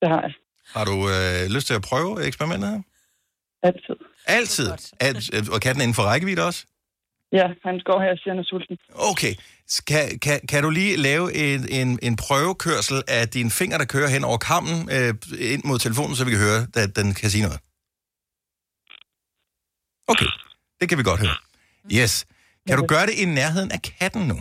[0.00, 0.32] Det har jeg.
[0.76, 2.80] Har du øh, lyst til at prøve eksperimentet her?
[3.62, 3.96] Altid.
[4.26, 4.70] Altid.
[5.00, 6.64] Alt, og katten er inden for rækkevidde også?
[7.32, 8.76] Ja, han går her og siger, han er sulten.
[8.94, 9.34] Okay.
[9.86, 14.08] Kan, kan, kan du lige lave en, en, en prøvekørsel af dine fingre, der kører
[14.08, 17.42] hen over kammen øh, ind mod telefonen, så vi kan høre, at den kan sige
[17.42, 17.60] noget?
[20.12, 20.30] Okay,
[20.80, 21.36] det kan vi godt høre.
[21.92, 22.26] Yes.
[22.68, 24.36] Kan du gøre det i nærheden af katten nu?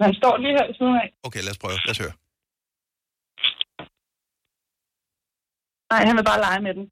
[0.00, 1.08] Han står lige her ved siden af.
[1.22, 1.78] Okay, lad os prøve.
[1.86, 2.14] Lad os høre.
[5.92, 6.84] Nej, han vil bare lege med den.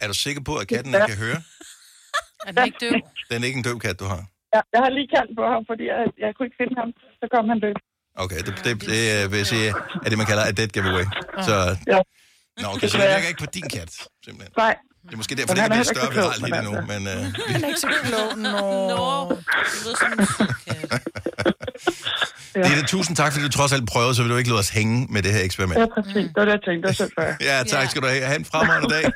[0.00, 1.42] Er du sikker på, at katten ikke kan høre?
[2.46, 2.92] Er den ikke døv?
[3.30, 4.31] Den er ikke en døv kat, du har.
[4.54, 6.88] Ja, jeg har lige kaldt på ham, fordi jeg, jeg kunne ikke finde ham.
[7.20, 7.76] Så kom han løb.
[8.24, 9.68] Okay, det, det, det øh, vil jeg sige,
[10.04, 11.06] er det, man kalder a dead giveaway.
[11.48, 11.54] Så,
[11.92, 11.98] Ja.
[12.62, 13.90] nå, okay, så det virker ikke på din kat,
[14.26, 14.52] simpelthen.
[14.64, 14.74] Nej,
[15.06, 16.60] Det er måske derfor, det han ikke er er heller større, vi klog, lige men
[16.64, 18.28] det nu, men øh, Den er ikke så klog.
[18.46, 18.56] Nå.
[18.94, 20.20] Nå, det lyder som en.
[20.70, 20.96] Ja.
[22.66, 24.96] Ditte, tusind tak, fordi du trods alt prøvede, så vil du ikke lade os hænge
[25.14, 25.78] med det her eksperiment.
[25.80, 26.14] ja, præcis.
[26.14, 26.88] Det var det, jeg tænkte.
[27.04, 27.36] Det var.
[27.50, 28.24] Ja, tak skal du have.
[28.30, 29.04] Ha' en fremragende dag.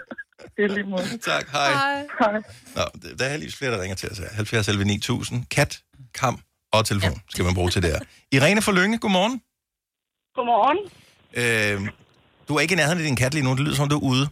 [0.57, 1.03] Det er lige måde.
[1.33, 1.73] Tak, hej.
[2.21, 2.33] Hej.
[2.77, 2.83] Nå,
[3.19, 4.29] der er heldigvis flere, der ringer til os her.
[4.35, 5.45] 70 11 9000.
[5.51, 5.79] Kat,
[6.14, 6.40] kam
[6.73, 8.01] og telefon skal man bruge til det her.
[8.33, 9.40] Irene fra Lønge, godmorgen.
[10.37, 10.79] Godmorgen.
[11.40, 11.88] Øh,
[12.49, 13.51] du er ikke i nærheden af din kat lige nu.
[13.51, 14.29] Det lyder som, du er ude.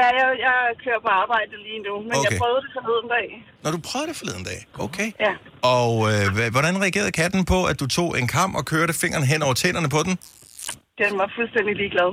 [0.00, 2.30] Ja, jeg, jeg kører på arbejde lige nu, men Okay.
[2.30, 3.26] jeg prøvede det forleden dag.
[3.64, 4.60] Når du prøvede det forleden dag.
[4.86, 5.08] Okay.
[5.26, 5.32] Ja.
[5.76, 9.42] Og øh, hvordan reagerede katten på, at du tog en kam og kørte fingeren hen
[9.42, 10.14] over tænderne på den?
[11.02, 12.10] Den var fuldstændig ligeglad.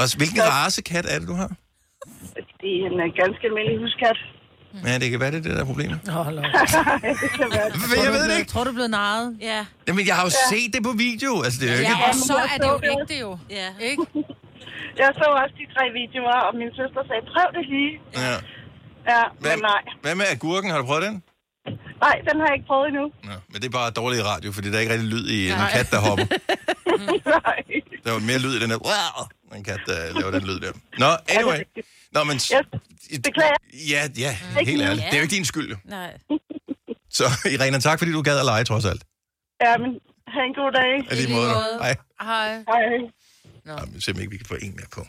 [0.00, 1.50] Og hvilken race kat er det, du har?
[2.62, 4.18] Det er en øh, ganske almindelig huskat.
[4.88, 5.98] Ja, det kan være, det er det der er problemet.
[6.08, 6.26] Åh, oh,
[7.22, 7.68] det kan være.
[8.06, 8.50] Jeg ved det ikke.
[8.52, 9.26] Tror du er blevet narret?
[9.50, 9.60] Ja.
[9.86, 11.32] Jamen, jeg har jo set det på video.
[11.46, 11.96] Altså, det er jo ikke...
[12.02, 13.30] Ja, og så er det jo ægte jo.
[13.60, 13.68] Ja.
[13.90, 14.02] Ikke?
[15.00, 17.92] Jeg så også de tre videoer, og min søster sagde, prøv det lige.
[18.24, 18.34] Ja.
[19.12, 19.82] Ja, Hvad, men nej.
[20.02, 20.70] hvad med agurken?
[20.70, 21.16] Har du prøvet den?
[22.00, 23.04] Nej, den har jeg ikke prøvet endnu.
[23.24, 25.56] Nå, men det er bare dårlig radio, fordi der er ikke rigtig lyd i en
[25.56, 25.70] Nej.
[25.72, 26.26] kat, der hopper.
[27.36, 27.62] nej.
[28.04, 28.78] Der er jo mere lyd i den der...
[28.90, 29.56] Wow!
[29.58, 30.72] En kat, der laver den lyd der.
[30.98, 31.60] Nå, anyway.
[32.12, 32.36] Nå, men...
[33.22, 33.56] Beklager.
[33.88, 35.04] Ja, ja, helt ærligt.
[35.06, 35.76] Det er jo ikke din skyld.
[35.84, 36.18] Nej.
[37.10, 39.02] Så Irene, tak fordi du gad at lege, trods alt.
[39.64, 39.90] Ja, men
[40.28, 41.12] have en god dag.
[41.12, 41.50] I lige måde.
[41.80, 41.96] Hej.
[42.22, 42.48] Hej.
[42.54, 42.84] Hej.
[43.64, 43.72] Nå.
[43.72, 45.06] Jamen, simpelthen ikke, vi kan få en mere på.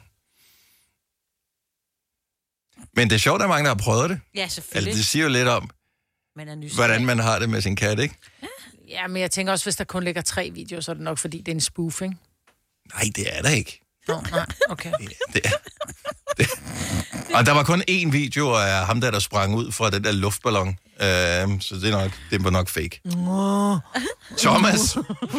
[2.93, 4.19] Men det er sjovt, at mange, der har prøvet det.
[4.35, 4.93] Ja, Altså, selvfølgelig.
[4.93, 5.69] det siger jo lidt om,
[6.39, 6.87] Man er nysgerrig.
[6.87, 8.15] hvordan man har det med sin kat, ikke?
[8.87, 11.17] Ja, men jeg tænker også, hvis der kun ligger tre videoer, så er det nok,
[11.17, 12.15] fordi det er en spoof, ikke?
[12.93, 13.81] Nej, det er der ikke.
[14.07, 14.91] Nå, nej, okay.
[15.33, 15.49] Det er,
[16.37, 16.47] det.
[17.35, 20.11] Og der var kun én video af ham der, der sprang ud fra den der
[20.11, 20.67] luftballon.
[20.67, 23.01] Uh, så det er nok, det var nok fake.
[24.37, 24.93] Thomas,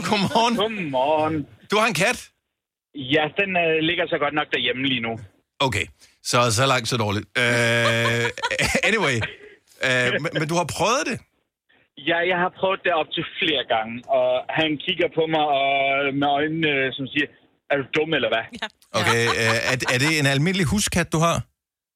[0.08, 0.56] godmorgen.
[0.56, 1.46] Godmorgen.
[1.70, 2.28] Du har en kat?
[2.94, 5.20] Ja, den øh, ligger så godt nok derhjemme lige nu.
[5.58, 5.86] Okay,
[6.24, 7.24] så så langt så dårligt.
[7.38, 7.42] Uh,
[8.88, 9.20] anyway,
[9.88, 11.18] uh, men, men du har prøvet det?
[12.10, 15.68] Ja, jeg har prøvet det op til flere gange, og han kigger på mig og
[16.20, 17.26] med øjnene, øh, som siger,
[17.70, 18.44] er du dum eller hvad?
[18.62, 18.66] Ja.
[19.00, 21.36] Okay, uh, er, er det en almindelig huskat, du har?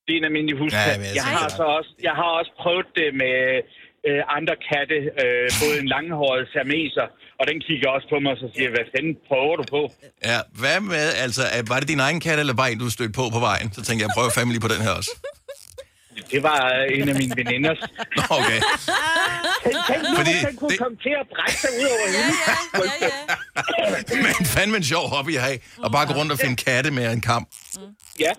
[0.06, 0.86] Det er en almindelig huskat.
[0.88, 3.36] Ja, jeg jeg, tænker har så også, jeg har også prøvet det med
[4.08, 7.06] øh, andre katte, øh, både en langhåret siameser,
[7.40, 9.80] og den kigger også på mig og så siger, hvad fanden prøver du på?
[10.30, 13.14] Ja, hvad med, altså, er- var det din egen kat, eller bare en, du stødte
[13.20, 13.66] på på vejen?
[13.76, 15.12] Så tænkte jeg, prøv fandme lige på den her også.
[16.30, 17.78] Det var øh, en af mine veninders.
[18.16, 18.60] Nå, okay.
[19.64, 22.06] Tænk, tænk nu, Fordi hvis den kunne det- komme til at brække sig ud over
[22.14, 22.32] hende.
[24.22, 27.12] Men fandme en sjov hobby at have, og bare gå rundt og finde katte med
[27.12, 27.48] en kamp.
[28.20, 28.32] Ja.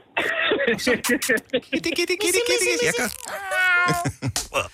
[0.68, 0.78] Jeg
[3.00, 3.10] gør.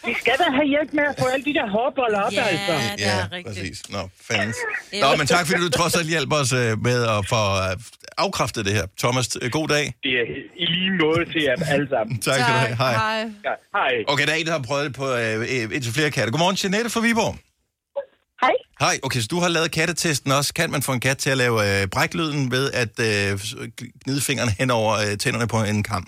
[0.08, 2.74] Vi skal da have hjælp med at få alle de der hårboller op, Ja, altså.
[2.98, 3.48] det er Ja, rigtigt.
[3.48, 3.90] præcis.
[3.90, 4.56] Nå, fandens.
[5.02, 7.78] Nå, men tak fordi du trods alt hjælper os øh, med at få øh,
[8.18, 8.86] afkræftet det her.
[9.00, 9.94] Thomas, øh, god dag.
[10.04, 10.26] Det er
[10.64, 12.20] i lige måde til jer alle sammen.
[12.20, 12.76] Tak skal du have.
[12.76, 12.92] Hej.
[13.48, 13.92] Ja, hej.
[14.08, 16.32] Okay, der er en, der har prøvet det på øh, indtil flere katte.
[16.32, 17.36] Godmorgen, Jeanette fra Viborg.
[18.44, 18.56] Hej.
[18.86, 20.50] Hej, okay, så du har lavet kattetesten også.
[20.60, 23.30] Kan man få en kat til at lave øh, bræklyden ved at øh,
[24.04, 26.04] gnide fingrene hen over øh, tænderne på en kam?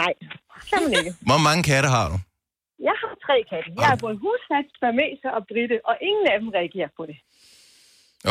[0.00, 0.12] Nej,
[0.70, 1.12] kan man ikke.
[1.30, 2.16] Hvor mange katte har du?
[2.88, 3.68] Jeg har tre katte.
[3.82, 7.16] Jeg har både huskat, Bermeser og Britte, og ingen af dem reagerer på det.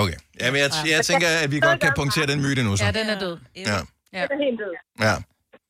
[0.02, 0.18] Okay.
[0.42, 2.84] Jamen, jeg, jeg tænker, at vi godt kan punktere den myte nu, så.
[2.86, 3.36] Ja, den er død.
[3.70, 3.78] Ja.
[4.18, 4.22] Ja.
[4.28, 4.74] Det er helt død.
[5.08, 5.16] ja.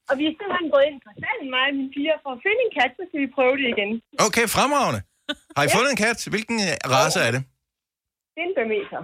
[0.09, 2.59] Og vi er simpelthen gået ind på salen, mig og mine piger, for at finde
[2.67, 3.91] en kat, så skal vi prøve det igen.
[4.27, 4.99] Okay, fremragende.
[5.57, 6.17] Har I fundet en kat?
[6.33, 7.41] Hvilken øh, race er det?
[8.33, 9.01] Det er en Bermeser.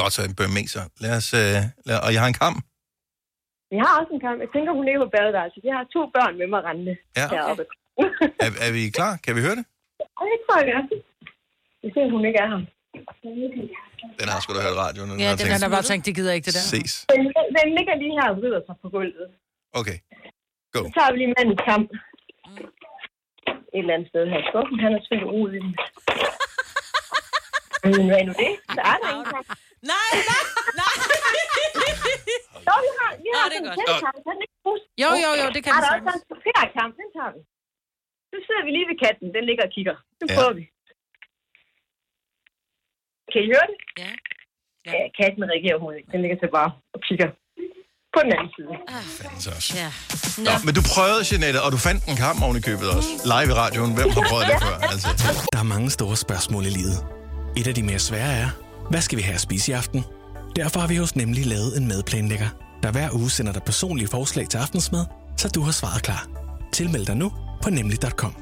[0.00, 0.84] Godt, så en burmeser.
[1.04, 1.28] Lad os...
[1.42, 2.54] Øh, lad, og jeg har en kam.
[3.72, 4.38] Vi har også en kamp.
[4.44, 5.60] Jeg tænker, hun ligger på badeværelset.
[5.70, 7.26] Jeg har to børn med mig rendende Ja.
[7.34, 7.64] deroppe.
[8.44, 9.12] Er, er vi klar?
[9.24, 9.64] Kan vi høre det?
[10.20, 10.98] Og det tror jeg, det.
[11.82, 12.60] Vi ser, at hun ikke er her.
[14.20, 15.08] Den har sgu da hørt radioen.
[15.10, 16.66] den Ja, har den er der bare tænkt, de gider ikke det der.
[16.74, 16.92] Ses.
[17.14, 17.20] Den,
[17.58, 19.26] den ligger lige her og vrider sig på gulvet.
[19.80, 19.98] Okay.
[20.74, 21.88] Så tager vi lige mandens kamp.
[23.74, 24.78] Et eller andet sted her i skuffen.
[24.84, 25.72] Han er selvfølgelig den.
[27.84, 28.52] Men hvad er nu det?
[28.78, 29.26] Der er der ingen.
[29.92, 30.42] Nej, nej,
[30.80, 30.94] nej.
[32.68, 34.42] Jo, vi har, vi har Nå, det er godt.
[34.44, 34.82] ikke bruges?
[35.02, 36.22] Jo, jo, jo, det kan Er den der også sagtens.
[36.22, 36.92] en superkamp?
[37.00, 37.40] Den tager vi.
[38.30, 39.26] Så sidder vi lige ved katten.
[39.36, 39.96] Den ligger og kigger.
[40.20, 40.34] Nu Ja.
[40.36, 40.64] prøver vi.
[43.32, 43.78] Kan I høre det?
[44.02, 44.10] Ja.
[44.92, 46.12] Ja, katten reagerer overhovedet ikke.
[46.14, 47.28] Den ligger så bare og kigger
[48.18, 48.72] på den anden side.
[49.44, 49.70] Så også.
[49.82, 49.88] Ja.
[50.46, 53.08] Nå, men du prøvede, Jeanette, og du fandt en kam oven i købet også.
[53.32, 53.92] Live i radioen.
[53.94, 54.76] Hvem har prøvet det før?
[54.92, 55.08] Altså.
[55.52, 56.98] Der er mange store spørgsmål i livet.
[57.56, 58.48] Et af de mere svære er,
[58.90, 60.04] hvad skal vi have at spise i aften?
[60.56, 62.48] Derfor har vi hos Nemlig lavet en madplanlægger,
[62.82, 65.04] der hver uge sender dig personlige forslag til aftensmad,
[65.36, 66.26] så du har svaret klar.
[66.72, 68.34] Tilmeld dig nu på nemlig.com.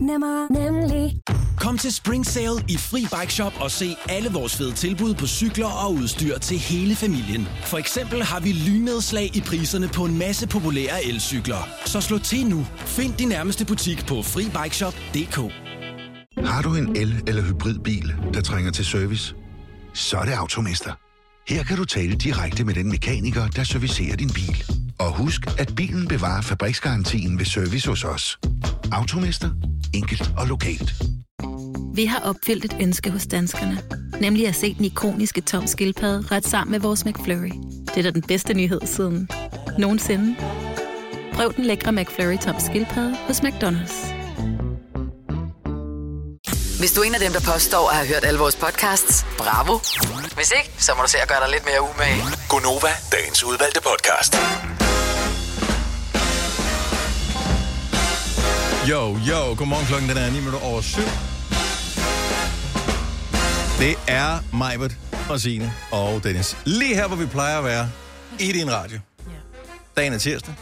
[0.00, 1.20] Nemmer, nemlig.
[1.60, 5.26] Kom til Spring Sale i Fri Bike Shop og se alle vores fede tilbud på
[5.26, 7.48] cykler og udstyr til hele familien.
[7.64, 11.68] For eksempel har vi lynnedslag i priserne på en masse populære elcykler.
[11.86, 12.66] Så slå til nu.
[12.76, 15.36] Find din nærmeste butik på FriBikeShop.dk
[16.46, 19.34] Har du en el- eller hybridbil, der trænger til service?
[19.94, 20.92] Så er det Automester.
[21.48, 24.64] Her kan du tale direkte med den mekaniker, der servicerer din bil.
[24.98, 28.38] Og husk, at bilen bevarer fabriksgarantien ved service hos os.
[28.92, 29.50] Automester.
[29.94, 30.94] Enkelt og lokalt.
[31.94, 33.82] Vi har opfyldt et ønske hos danskerne.
[34.20, 37.52] Nemlig at se den ikoniske tom skildpadde ret sammen med vores McFlurry.
[37.86, 39.28] Det er da den bedste nyhed siden
[39.78, 40.36] nogensinde.
[41.32, 44.14] Prøv den lækre McFlurry tom skildpadde hos McDonald's.
[46.78, 49.78] Hvis du er en af dem, der påstår at have hørt alle vores podcasts, bravo.
[50.34, 52.22] Hvis ikke, så må du se at gøre dig lidt mere umage.
[52.48, 54.32] Gonova, dagens udvalgte podcast.
[58.90, 61.00] Jo, jo, godmorgen klokken, den er 9 minutter over 7.
[63.80, 64.92] Det er Majbert
[65.28, 66.56] og Signe og Dennis.
[66.64, 67.90] Lige her, hvor vi plejer at være
[68.38, 68.98] i din radio.
[69.96, 70.54] Dagen er tirsdag.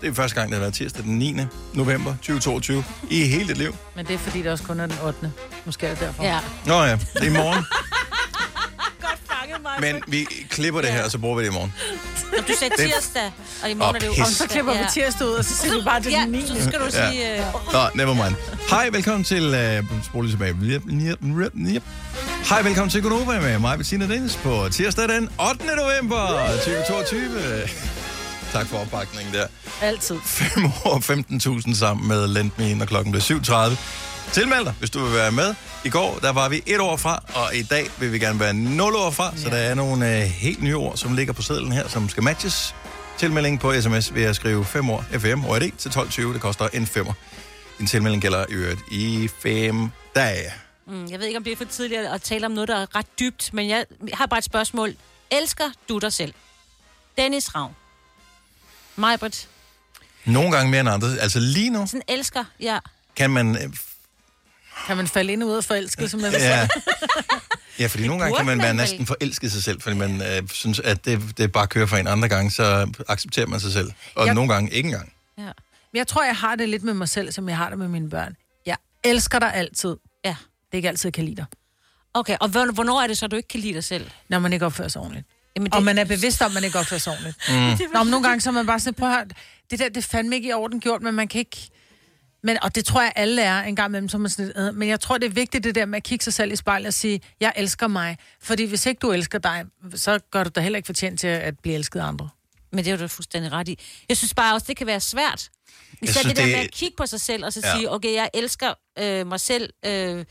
[0.00, 1.36] Det er første gang, det har været tirsdag den 9.
[1.74, 3.76] november 2022 i hele dit liv.
[3.96, 5.32] Men det er fordi, det også kun er den 8.
[5.66, 6.22] Måske er det derfor.
[6.24, 6.38] Ja.
[6.66, 7.64] Nå ja, det er i morgen.
[9.02, 9.92] Godt fanget mig.
[9.92, 11.74] Men vi klipper det her, og så bruger vi det i morgen.
[12.36, 14.20] Når du sagde Det- tirsdag, og i morgen Åh, er det jo pis.
[14.20, 16.46] Og så klipper vi tirsdag ud, og så siger vi bare til ja, den 9.
[16.46, 17.10] så skal du Ja.
[17.10, 17.38] sige...
[17.38, 18.34] Øh, Nå, never mind.
[18.70, 19.44] Hej, velkommen til...
[19.90, 20.54] Uh, spol lige tilbage.
[20.62, 21.82] Yep, yep, yep, yep.
[22.48, 25.64] Hej, velkommen til Gunova med mig, Bettina Dennis, på tirsdag den 8.
[25.76, 27.20] november 2022.
[28.52, 29.46] Tak for opbakningen der.
[29.82, 30.16] Altid.
[30.24, 34.32] 5 år 15.000 sammen med Lend Me, når klokken bliver 7.30.
[34.32, 35.54] Tilmeld dig, hvis du vil være med.
[35.84, 38.54] I går, der var vi et år fra, og i dag vil vi gerne være
[38.54, 41.72] 0 år fra, så der er nogle uh, helt nye ord, som ligger på sedlen
[41.72, 42.74] her, som skal matches.
[43.18, 46.32] Tilmelding på sms ved at skrive 5 år FM og det til 12.20.
[46.32, 47.12] Det koster en 5'er.
[47.78, 50.67] Din tilmelding gælder i øvrigt i 5 dage.
[50.88, 52.96] Mm, jeg ved ikke, om det er for tidligt at tale om noget, der er
[52.96, 54.94] ret dybt, men jeg har bare et spørgsmål.
[55.30, 56.34] Elsker du dig selv?
[57.18, 57.74] Dennis Ravn.
[58.96, 59.48] Majbert.
[60.24, 61.18] Nogle gange mere end andre.
[61.20, 62.78] Altså lige nu Sådan elsker, ja.
[63.16, 63.56] kan man...
[63.56, 63.76] øh,
[64.86, 66.68] Kan man falde ind og ud af forelsket, som man Ja.
[67.78, 70.80] Ja, fordi nogle gange kan man være næsten forelsket sig selv, fordi man øh, synes,
[70.80, 72.06] at det, det bare kører for en.
[72.06, 73.92] Andre gange, så accepterer man sig selv.
[74.14, 75.12] Og Jeg- nogle gange ikke engang.
[75.92, 77.88] Men jeg tror, jeg har det lidt med mig selv, som jeg har det med
[77.88, 78.36] mine børn.
[78.66, 79.96] Jeg elsker dig altid.
[80.24, 80.36] Ja.
[80.70, 81.46] Det er ikke altid, jeg kan lide dig.
[82.14, 84.10] Okay, og hvornår- er det så, du ikke kan lide dig selv?
[84.28, 85.26] Når man ikke opfører sig ordentligt.
[85.56, 85.74] Jamen, det...
[85.76, 87.36] Og man er bevidst om, at man ikke opfører sig ordentligt.
[87.48, 87.86] Mm.
[87.94, 89.26] Nå, men nogle gange så er man bare sådan, prøv at høre,
[89.70, 91.68] det der, det er fandme ikke i orden gjort, men man kan ikke...
[92.42, 94.56] Men, og det tror jeg, alle er en gang imellem, så er man sådan lidt,
[94.58, 96.56] øh, men jeg tror, det er vigtigt det der med at kigge sig selv i
[96.56, 98.18] spejlet og sige, jeg elsker mig.
[98.42, 101.58] Fordi hvis ikke du elsker dig, så gør du dig heller ikke fortjent til at
[101.58, 102.28] blive elsket af andre.
[102.72, 103.78] Men det er du fuldstændig ret i.
[104.08, 105.48] Jeg synes bare også, det kan være svært.
[106.02, 107.74] Især synes, det der det- med at kigge på sig selv, og så Ja.
[107.76, 110.24] sige, okay, jeg elsker øh, mig selv, øh,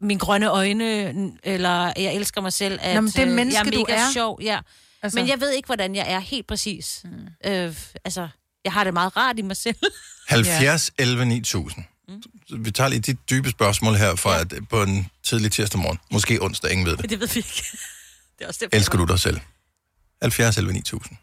[0.00, 3.66] mine grønne øjne, eller jeg elsker mig selv, at Nå, men det øh, menneske, jeg
[3.66, 4.12] er du mega er.
[4.12, 4.38] sjov.
[4.42, 4.58] Ja.
[5.02, 5.18] Altså-.
[5.18, 7.00] Men jeg ved ikke, hvordan jeg er helt præcis.
[7.04, 7.50] Mm.
[7.50, 8.28] Øh, altså,
[8.64, 9.76] jeg har det meget rart i mig selv.
[10.28, 11.84] 70 11 9000.
[12.48, 14.44] Så Vi tager lige dit dybe spørgsmål her fra ja.
[14.70, 15.98] på en tidlig tirsdag morgen.
[16.10, 17.10] Måske onsdag, ingen ved det.
[17.10, 17.64] det ved vi ikke.
[18.38, 19.40] det er også derfor, Elsker du dig selv?
[20.22, 21.16] 70 11 9000.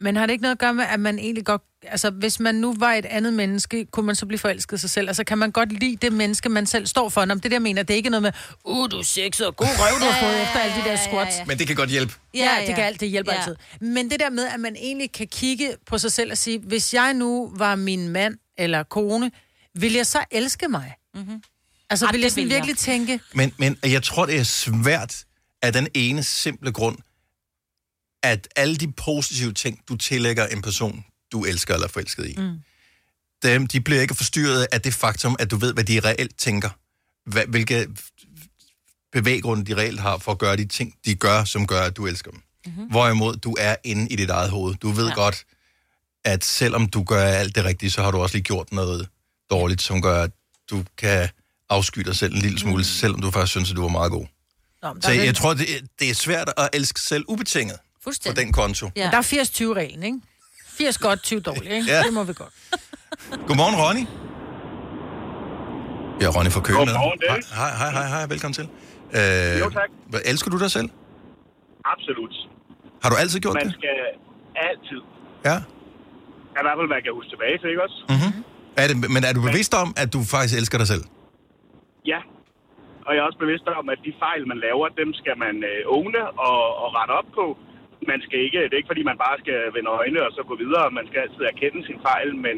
[0.00, 1.62] Men har det ikke noget at gøre med, at man egentlig godt...
[1.82, 4.90] Altså, hvis man nu var et andet menneske, kunne man så blive forelsket i sig
[4.90, 5.08] selv?
[5.08, 7.24] Altså, kan man godt lide det menneske, man selv står for?
[7.24, 8.32] Nå, det der mener, det er ikke noget med,
[8.64, 11.36] uh, du er sexet og god røv, du har fået efter alle de der squats.
[11.46, 12.12] Men det kan godt hjælpe.
[12.34, 13.36] Ja, ja, det kan alt, det hjælper Ja.
[13.38, 13.42] ja.
[13.42, 13.56] altid.
[13.80, 16.94] Men det der med, at man egentlig kan kigge på sig selv og sige, hvis
[16.94, 19.30] jeg nu var min mand eller kone,
[19.74, 20.94] vil jeg så elske mig?
[21.14, 21.42] Mm-hmm.
[21.90, 22.56] Altså, Ej, vil jeg sådan vil jeg.
[22.56, 25.24] virkelig tænke, Men, men jeg tror, det er svært
[25.62, 26.96] af den ene simple grund,
[28.22, 32.34] at alle de positive ting, du tillægger en person, du elsker eller er forelsket i,
[32.38, 32.58] mm.
[33.42, 36.70] dem, de bliver ikke forstyrret af det faktum, at du ved, hvad de reelt tænker.
[37.30, 37.88] Hvad, hvilke
[39.12, 42.06] bevæggrunde de reelt har for at gøre de ting, de gør, som gør, at du
[42.06, 42.40] elsker dem.
[42.66, 42.84] Mm-hmm.
[42.90, 44.74] Hvorimod du er inde i dit eget hoved.
[44.74, 45.14] Du ved ja.
[45.14, 45.44] godt,
[46.24, 49.08] at selvom du gør alt det rigtige, så har du også lige gjort noget
[49.50, 50.30] dårligt, som gør, at
[50.70, 51.28] du kan
[51.68, 52.84] afsky dig selv en lille smule, mm.
[52.84, 54.26] selvom du faktisk synes, at du var meget god.
[54.82, 58.32] Nå, Så jeg vel- tror, det, er- det er svært at elske selv ubetinget på
[58.36, 58.86] den konto.
[58.96, 59.08] Ja.
[59.12, 60.18] Der er 80-20-reglen, ikke?
[60.78, 61.86] 80 godt, 20 dårligt, ikke?
[61.88, 61.96] Ja.
[61.96, 62.02] Ja.
[62.02, 62.52] Det må vi godt.
[63.48, 64.04] Godmorgen, Ronny.
[66.22, 66.78] Ja, Ronny fra Køge.
[66.78, 67.18] Godmorgen.
[67.60, 68.66] Hej, hej, hej, hej, velkommen til.
[69.18, 69.90] Øh, Jo, tak.
[70.10, 70.88] hvad- Elsker du dig selv?
[71.94, 72.34] Absolut.
[73.02, 73.74] Har du altid gjort Man det?
[73.80, 73.96] skal
[74.68, 75.00] altid,
[75.48, 75.56] Ja.
[76.60, 77.98] i hvert fald man kan huske tilbage til, ikke også?
[78.14, 78.32] Mm-hmm.
[78.80, 81.04] Er det, men er du bevidst om, at du faktisk elsker dig selv?
[82.12, 82.20] Ja.
[83.06, 85.80] Og jeg er også bevidst om, at de fejl, man laver, dem skal man øh,
[85.96, 87.44] åbne og, og rette op på.
[88.12, 90.54] Man skal ikke, det er ikke fordi, man bare skal vende øjne og så gå
[90.64, 90.84] videre.
[90.98, 92.56] Man skal altid erkende sin fejl, men,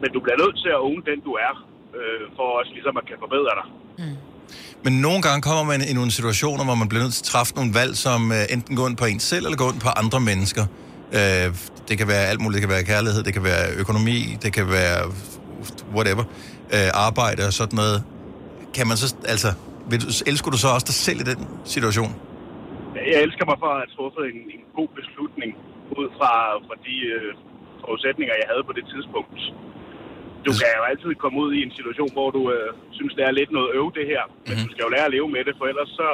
[0.00, 1.54] men du bliver nødt til at åbne den, du er,
[1.98, 3.66] øh, for også ligesom at kan forbedre dig.
[4.84, 7.54] Men nogle gange kommer man i nogle situationer, hvor man bliver nødt til at træffe
[7.54, 10.20] nogle valg, som øh, enten går ind på en selv, eller går ind på andre
[10.20, 10.64] mennesker.
[11.18, 11.46] Øh,
[11.88, 12.56] det kan være alt muligt.
[12.56, 14.98] Det kan være kærlighed, det kan være økonomi, det kan være
[15.96, 16.24] whatever.
[16.74, 18.04] Øh, arbejde og sådan noget.
[18.74, 19.52] Kan man så, altså,
[19.90, 22.14] vil du, elsker du så også dig selv i den situation?
[23.12, 25.50] Jeg elsker mig for at have truffet en, en god beslutning
[26.00, 26.32] ud fra,
[26.66, 27.30] fra de øh,
[27.84, 29.40] forudsætninger, jeg havde på det tidspunkt.
[30.46, 33.32] Du kan jo altid komme ud i en situation, hvor du øh, synes, det er
[33.40, 34.22] lidt noget øv, det her.
[34.28, 34.48] Men Mhm.
[34.50, 34.66] mm-hmm.
[34.66, 36.08] du skal jo lære at leve med det, for ellers så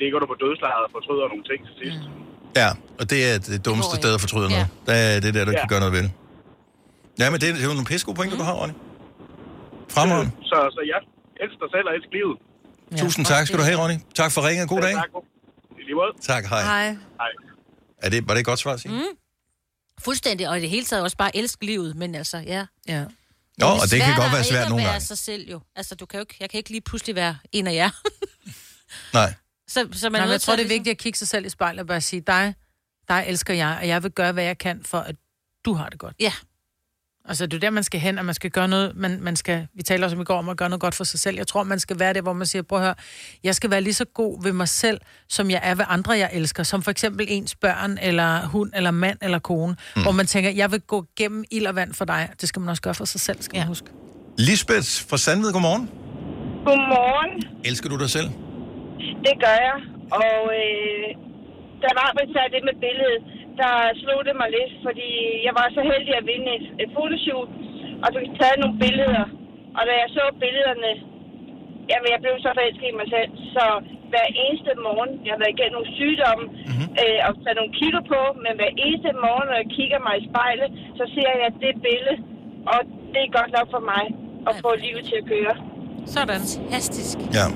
[0.00, 2.00] ligger du på dødslaget og fortryder nogle ting til sidst.
[2.08, 2.18] Mm.
[2.62, 2.68] Ja,
[3.00, 4.68] og det er det dummeste sted at fortryde noget.
[4.88, 5.60] Det er det der, du Ja.
[5.62, 6.06] kan gøre noget ved.
[7.20, 8.74] Ja, men det, er- det er jo nogle pisse gode pointer, du har, Ronny.
[9.96, 10.30] Fremragende.
[10.50, 11.00] Så, så jeg
[11.44, 12.36] elsker dig selv og elsker livet.
[13.02, 13.98] Tusind tak skal du have, Ronny.
[14.20, 14.64] Tak for ringen.
[14.74, 14.94] God dag.
[15.02, 15.10] Tak.
[15.90, 16.12] Lige måde.
[16.22, 16.62] Tak, hej.
[16.62, 16.86] Hej.
[16.92, 17.28] Hej.
[17.98, 18.96] Er det, var det et godt svar, Signe?
[18.96, 19.16] Mm.
[19.98, 22.66] Fuldstændig, og i det hele taget også bare elske livet, men altså, ja.
[22.88, 23.04] Ja.
[23.58, 25.06] Nå, er og det kan svært godt være svært nogle at være gange.
[25.06, 25.60] sig selv jo.
[25.76, 27.90] Altså, du kan jo ikke, jeg kan ikke lige pludselig være en af jer.
[29.18, 29.34] Nej.
[29.68, 31.46] så, så man Nej, er jeg tror, det er at vigtigt at kigge sig selv
[31.46, 32.54] i spejlet og bare sige, dig,
[33.08, 35.16] dig elsker jeg, og jeg vil gøre, hvad jeg kan for, at
[35.64, 36.16] du har det godt.
[36.20, 36.32] Ja.
[37.28, 39.66] Altså, det er der, man skal hen, og man skal gøre noget, man, man skal,
[39.74, 41.36] vi taler også om i går om at gøre noget godt for sig selv.
[41.36, 42.94] Jeg tror, man skal være der, hvor man siger, prøv at høre,
[43.44, 46.30] jeg skal være lige så god ved mig selv, som jeg er ved andre, jeg
[46.32, 50.02] elsker, som for eksempel ens børn, eller hund, eller mand, eller kone, mm.
[50.02, 52.28] hvor man tænker, jeg vil gå gennem ild og vand for dig.
[52.40, 53.62] Det skal man også gøre for sig selv, skal ja.
[53.62, 53.88] man huske.
[54.38, 55.90] Lisbeth fra Sandved, godmorgen.
[56.66, 57.42] Godmorgen.
[57.64, 58.28] Elsker du dig selv?
[59.26, 59.76] Det gør jeg.
[60.20, 61.08] Og øh,
[61.82, 65.08] da Marbet sagde det med billedet, der slog det mig lidt, fordi
[65.46, 67.50] jeg var så heldig at vinde et, et fotoshoot,
[68.04, 69.24] og fik taget nogle billeder.
[69.76, 70.90] Og da jeg så billederne,
[71.90, 73.30] jamen jeg blev så forelsket i mig selv.
[73.56, 73.64] Så
[74.12, 76.88] hver eneste morgen, jeg har været igennem nogle sygdomme, mm-hmm.
[77.02, 80.22] øh, og taget nogle kilo på, men hver eneste morgen, når jeg kigger mig i
[80.30, 82.16] spejlet, så ser jeg det billede,
[82.72, 82.78] og
[83.12, 84.04] det er godt nok for mig
[84.48, 85.54] at få livet til at køre.
[86.14, 86.42] Sådan.
[86.62, 87.16] Fantastisk.
[87.38, 87.46] Ja.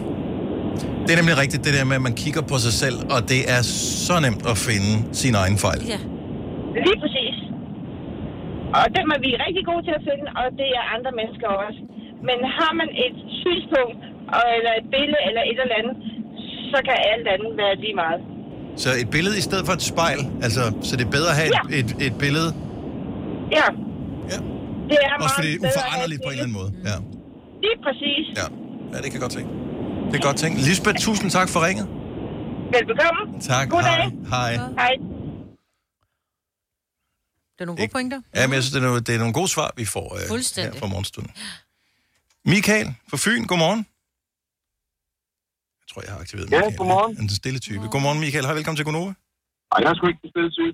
[1.04, 3.40] Det er nemlig rigtigt, det der med, at man kigger på sig selv, og det
[3.54, 3.60] er
[4.08, 5.80] så nemt at finde sin egen fejl.
[5.94, 6.00] Ja.
[6.86, 7.36] Lige præcis.
[8.78, 11.80] Og dem er vi rigtig gode til at finde, og det er andre mennesker også.
[12.28, 14.00] Men har man et synspunkt,
[14.56, 15.96] eller et billede, eller et eller andet,
[16.72, 18.20] så kan alt andet være lige meget.
[18.82, 21.50] Så et billede i stedet for et spejl, altså, så det er bedre at have
[21.56, 22.50] et, et, et billede,
[23.58, 23.66] Ja.
[24.32, 24.38] Ja.
[24.88, 26.70] Det er også meget fordi det er uforanderligt på en eller anden måde.
[26.88, 26.96] Ja.
[27.64, 28.24] Lige præcis.
[28.40, 28.46] Ja.
[28.92, 29.50] ja, det kan jeg godt tænke.
[30.14, 30.60] Det er godt tænkt.
[30.60, 31.86] Lisbeth, tusind tak for ringet.
[32.74, 33.40] Velbekomme.
[33.40, 33.68] Tak.
[33.70, 33.96] God Hej.
[33.98, 34.10] dag.
[34.28, 34.52] Hej.
[34.56, 34.92] Hej.
[37.54, 38.20] Det er nogle gode pointer.
[38.34, 40.20] Ja, men jeg synes, det er, nogle, det er nogle gode svar, vi får øh,
[40.64, 41.32] her fra morgenstunden.
[42.44, 43.78] Michael fra Fyn, godmorgen.
[45.80, 46.76] Jeg tror, jeg har aktiveret Ja, Michael.
[46.76, 47.16] godmorgen.
[47.16, 47.88] Han er en stille type.
[47.88, 48.44] Godmorgen, Michael.
[48.44, 49.12] Hej, velkommen til Gonova.
[49.72, 50.72] Ej, jeg er sgu ikke den stille syg.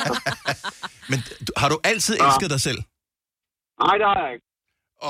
[1.10, 2.80] Men du- har du altid elsket dig selv?
[3.84, 4.46] Nej, det har jeg ikke.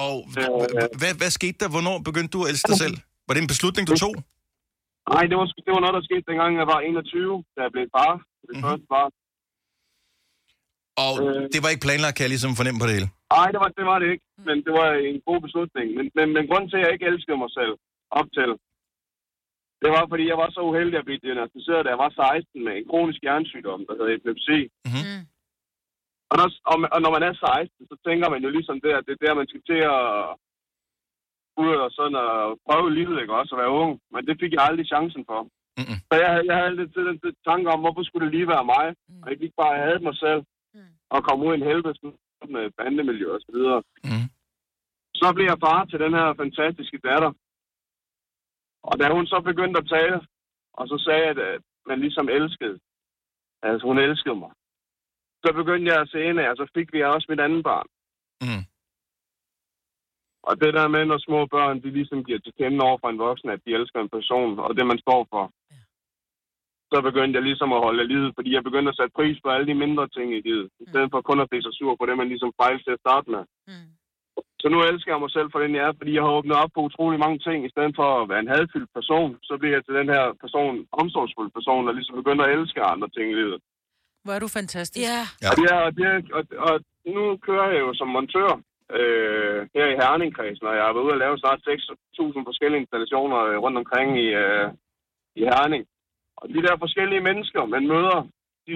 [0.03, 1.69] Og h- hvad, hvad skete der?
[1.69, 2.97] Hvornår begyndte du at elske dig selv?
[3.27, 4.15] Var det en beslutning, du tog?
[5.15, 7.87] Nej, det var, det var noget, der skete dengang, jeg var 21, da jeg blev
[7.97, 8.13] far.
[8.49, 8.65] Det Mhm.
[8.67, 9.07] første far.
[11.07, 11.15] Og
[11.53, 13.09] det var ikke planlagt, kan jeg ligesom fornemme på det hele.
[13.39, 14.27] Nej, det var, det var det ikke.
[14.49, 15.87] Men det var en god beslutning.
[15.99, 17.73] Men, men, men grunden til, at jeg ikke elskede mig selv
[18.21, 18.51] op til,
[19.83, 22.73] det var, fordi jeg var så uheldig at blive diagnosticeret, da jeg var 16 med
[22.77, 24.59] en kronisk hjernesygdom, der hedder epilepsi.
[24.89, 25.21] Mm-hmm.
[26.31, 29.05] Og, der, og, og når man er 16, så tænker man jo ligesom det, at
[29.07, 30.01] det er der, man skal til at
[31.65, 32.35] ud og sådan at
[32.67, 33.93] prøve livet, ikke også, at være ung.
[34.13, 35.41] Men det fik jeg aldrig chancen for.
[35.79, 35.99] Mm-mm.
[36.09, 38.65] Så jeg, havde- jeg havde altid den, den tanke om, hvorfor skulle det lige være
[38.75, 38.87] mig,
[39.23, 40.41] og jeg ikke bare havde mig selv,
[41.15, 41.95] og komme ud i en helvede
[42.55, 43.83] med bandemiljø og så videre.
[44.09, 44.27] Mm.
[45.21, 47.33] Så blev jeg far til den her fantastiske datter.
[48.89, 50.19] Og da hun så begyndte at tale,
[50.79, 52.79] og så sagde jeg, at man ligesom elskede,
[53.63, 54.53] altså hun elskede mig,
[55.45, 57.87] så begyndte jeg at se ind af, og så fik vi også mit andet barn.
[58.45, 58.63] Mm.
[60.49, 63.23] Og det der med, når små børn, de ligesom giver til kende over for en
[63.27, 65.45] voksen, at de elsker en person, og det man står for.
[66.93, 69.67] Så begyndte jeg ligesom at holde livet, fordi jeg begyndte at sætte pris på alle
[69.71, 72.17] de mindre ting i livet, i stedet for kun at blive så sur på det,
[72.17, 73.43] man ligesom fejl til at starte med.
[74.63, 76.73] Så nu elsker jeg mig selv for den jeg er, fordi jeg har åbnet op
[76.75, 79.85] på utrolig mange ting, i stedet for at være en hadfyldt person, så bliver jeg
[79.85, 83.59] til den her person, omsorgsfuld person, der ligesom begynder at elske andre ting i livet.
[84.25, 85.05] Hvor er du fantastisk.
[85.09, 85.21] Ja.
[85.43, 85.49] Ja.
[85.51, 86.75] Og, det er, og, det er, og, og
[87.15, 88.53] nu kører jeg jo som montør
[89.01, 93.39] øh, her i Herningkredsen, og jeg har været ude og lave snart 6.000 forskellige installationer
[93.49, 94.69] øh, rundt omkring i, øh,
[95.41, 95.85] i Herning.
[96.41, 98.19] Og de der forskellige mennesker, man møder,
[98.67, 98.75] de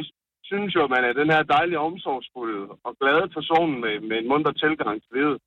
[0.50, 4.28] synes jo, at man er den her dejlige, omsorgsfulde og glade person med, med en
[4.28, 5.38] munter tilgang til livet.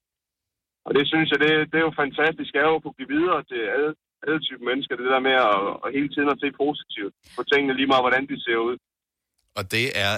[0.86, 3.62] Og det synes jeg, det, det er jo fantastisk, er at kunne give videre til
[3.76, 3.92] alle,
[4.24, 7.74] alle typer mennesker, det der med at, at hele tiden at se positivt på tingene,
[7.74, 8.76] lige meget hvordan de ser ud.
[9.58, 10.14] Og det er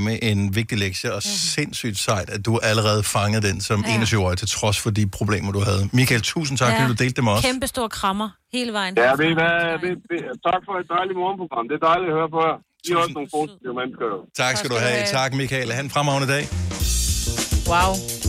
[0.00, 3.96] med en vigtig lektie, og sindssygt sejt, at du allerede fangede den som Ja.
[4.02, 5.88] 21-årig, til trods for de problemer, du havde.
[5.92, 7.44] Michael, tusind tak, fordi du delte med os.
[7.44, 8.94] Kæmpe stor krammer hele vejen.
[8.96, 9.56] Ja, ved I hvad,
[10.48, 11.68] tak for et dejligt morgenprogram.
[11.68, 12.56] Det er dejligt at høre på jer.
[12.88, 14.06] I er også nogle positive mennesker.
[14.14, 14.18] jo.
[14.36, 15.06] Tak skal du have.
[15.06, 15.72] Tak, Michael.
[15.72, 16.44] Ha' en fremragende dag.
[17.72, 18.19] Wow.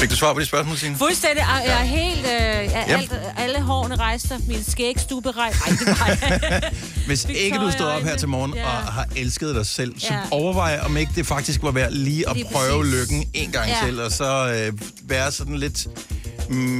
[0.00, 0.96] Fik du svar på de spørgsmål, Signe?
[0.98, 1.38] Fuldstændig.
[1.38, 2.18] Jeg jeg er helt...
[2.18, 2.96] Øh, jeg, Ja.
[2.98, 4.38] alt, alle hårene rejste.
[4.48, 5.60] Min skægstube rejste.
[5.66, 6.60] Ej, det var
[7.06, 8.64] Hvis ikke du stod op her til morgen Ja.
[8.66, 10.18] og har elsket dig selv, så Ja.
[10.30, 12.94] overvej, om ikke det faktisk var værd lige at Lige prøve præcis.
[12.94, 13.86] lykken en gang Ja.
[13.86, 15.86] til, og så øh, være sådan lidt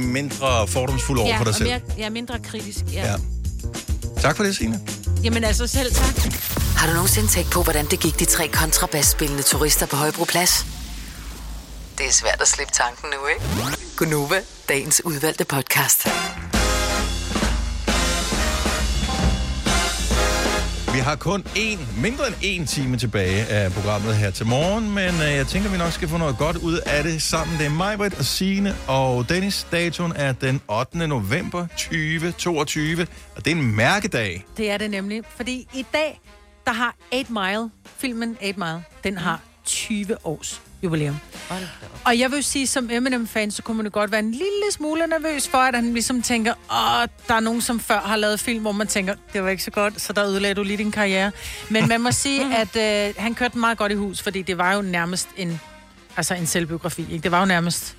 [0.07, 1.69] mindre fordomsfuld over ja, for dig selv.
[1.69, 2.79] mere, jeg er mindre kritisk.
[2.93, 3.01] Ja.
[3.05, 3.11] Ja.
[3.11, 3.17] ja.
[4.21, 4.79] Tak for det, Signe.
[5.23, 6.33] Jamen altså selv tak.
[6.77, 10.65] Har du nogensinde tænkt på, hvordan det gik de tre kontrabasspillende turister på Højbroplads?
[12.01, 13.41] Det er svært at slippe tanken nu, ikke?
[13.97, 16.05] Gunova, dagens udvalgte podcast.
[20.93, 25.13] Vi har kun en, mindre end en time tilbage af programmet her til morgen, men
[25.15, 27.57] øh, jeg tænker, vi nok skal få noget godt ud af det sammen.
[27.57, 29.67] Det er mig, Britt og Signe og Dennis.
[29.71, 31.07] Datoen er den 8.
[31.07, 34.45] november 2022, og det er en mærkedag.
[34.57, 36.21] Det er det nemlig, fordi i dag,
[36.65, 41.15] der har 8 Mile, filmen 8 Mile, den har 20 års jubilæum.
[42.05, 44.71] Og jeg vil jo sige, som Eminem-fan, så kunne man jo godt være en lille
[44.71, 48.39] smule nervøs for, at han ligesom tænker, åh, der er nogen, som før har lavet
[48.39, 50.91] film, hvor man tænker, det var ikke så godt, så der ødelagde du lige din
[50.91, 51.31] karriere.
[51.69, 54.57] Men man må sige, at øh, han kørte den meget godt i hus, fordi det
[54.57, 55.59] var jo nærmest en,
[56.17, 57.01] altså en selvbiografi.
[57.11, 57.23] Ikke?
[57.23, 57.95] Det var jo nærmest...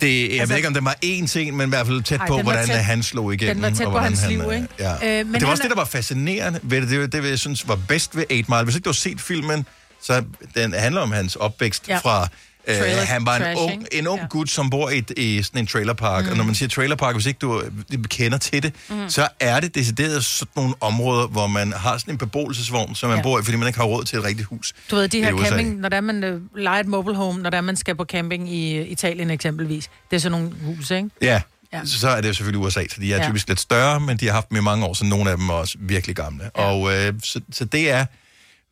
[0.00, 2.20] Det, jeg altså, ved ikke, om det var én ting, men i hvert fald tæt
[2.20, 3.54] Ej, på, hvordan tæt- han slog igennem.
[3.54, 4.68] den var tæt og på hans han, liv, øh, ikke?
[4.78, 5.20] Ja.
[5.20, 6.90] Øh, men det var han også er- det, der var fascinerende ved det.
[6.90, 8.62] Det, var- det, jeg synes var bedst ved 8 Mile.
[8.64, 9.66] Hvis ikke du har set filmen,
[10.02, 10.22] så
[10.54, 11.98] den handler om hans opvækst Ja.
[11.98, 12.28] fra...
[12.68, 14.26] Øh, han var en ung, en ung Ja.
[14.26, 16.24] gut, som bor i, i sådan en trailerpark.
[16.24, 16.30] Mm.
[16.30, 17.60] Og når man siger trailerpark, hvis ikke du
[17.92, 18.96] øh, kender til det, Mm.
[18.96, 19.08] mm.
[19.08, 23.18] så er det decideret sådan nogle områder, hvor man har sådan en beboelsesvogn, som man
[23.18, 23.22] Ja.
[23.22, 24.72] bor i, fordi man ikke har råd til et rigtigt hus.
[24.90, 27.60] Du ved, de her camping, når der man øh, leger et mobile home, når der
[27.60, 29.90] man skal på camping i øh, Italien eksempelvis.
[30.10, 31.10] Det er sådan nogle huse, ikke?
[31.22, 31.40] Ja,
[31.72, 31.80] Ja.
[31.84, 33.28] så er det jo selvfølgelig USA, så de er ja.
[33.28, 35.48] typisk lidt større, men de har haft dem i mange år, så nogle af dem
[35.48, 36.50] er også virkelig gamle.
[36.56, 36.62] Ja.
[36.62, 38.06] Og øh, så, så det er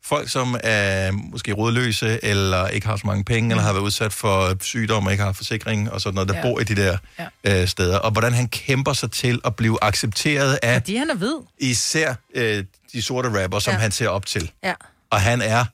[0.03, 3.51] folk, som er måske rådløse, eller ikke har så mange penge, mm.
[3.51, 6.41] eller har været udsat for sygdom, og ikke har forsikring, og sådan noget, der Ja.
[6.41, 6.97] bor i de der
[7.45, 7.61] ja.
[7.61, 7.97] øh, steder.
[7.97, 11.35] Og hvordan han kæmper sig til at blive accepteret af Fordi han er hvid.
[11.59, 13.79] især øh, de sorte rapper, som Ja.
[13.79, 14.51] han ser op til.
[14.63, 14.73] Ja.
[15.11, 15.65] Og han er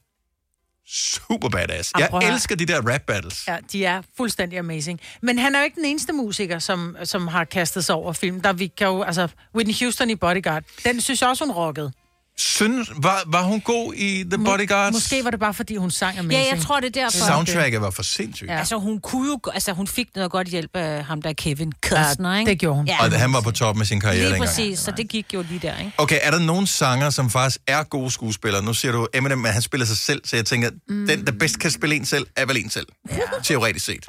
[0.88, 1.92] super badass.
[2.00, 3.48] Jeg prøv elsker de der rap battles.
[3.48, 5.00] Ja, de er fuldstændig amazing.
[5.22, 8.42] Men han er jo ikke den eneste musiker, som, som har kastet sig over film.
[8.42, 11.92] Der vi kan jo, altså, Whitney Houston i Bodyguard, den synes jeg også, hun rockede.
[12.38, 14.94] Synes, var, var hun god i The Bodyguards?
[14.94, 16.44] Måske var det bare, fordi hun sang amazing.
[16.44, 17.26] Ja, jeg tror, det er derfor.
[17.28, 18.50] Soundtracket var for sindssygt.
[18.50, 18.58] Ja.
[18.58, 19.40] Altså, hun kunne jo...
[19.54, 22.52] Altså, hun fik noget godt hjælp af ham, der er Kevin Costner, ikke?
[22.52, 22.88] det gjorde hun.
[22.88, 24.50] Ja, Og han var på top med sin karriere lige dengang.
[24.50, 25.92] præcis, så det gik jo lige der, ikke?
[25.98, 28.64] Okay, er der nogen sanger, som faktisk er gode skuespillere?
[28.64, 31.08] Nu siger du Eminem, men han spiller sig selv, så jeg tænker, mm.
[31.08, 32.88] den, der bedst kan spille en selv, er vel en selv.
[33.12, 33.18] Ja.
[33.44, 34.06] Teoretisk set.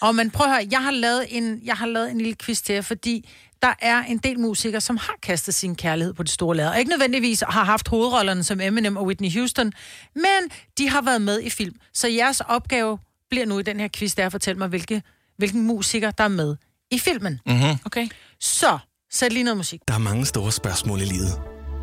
[0.00, 2.60] Og men prøv at høre, jeg har lavet en, jeg har lavet en lille quiz
[2.60, 3.28] til jer, fordi
[3.66, 6.70] der er en del musikere, som har kastet sin kærlighed på det store lærred.
[6.72, 9.72] Og ikke nødvendigvis har haft hovedrollerne som Eminem og Whitney Houston,
[10.14, 11.74] men de har været med i film.
[11.94, 12.98] Så jeres opgave
[13.30, 15.02] bliver nu i den her quiz, det er at fortælle mig, hvilke,
[15.36, 16.56] hvilken musiker, der er med
[16.90, 17.40] i filmen.
[17.46, 17.78] Mm-hmm.
[17.84, 18.08] Okay.
[18.40, 18.78] Så,
[19.12, 19.80] sæt lige noget musik.
[19.88, 21.40] Der er mange store spørgsmål i livet.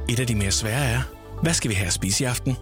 [0.09, 1.01] Et af de mere svære er,
[1.41, 2.55] hvad skal vi have at spise i aften?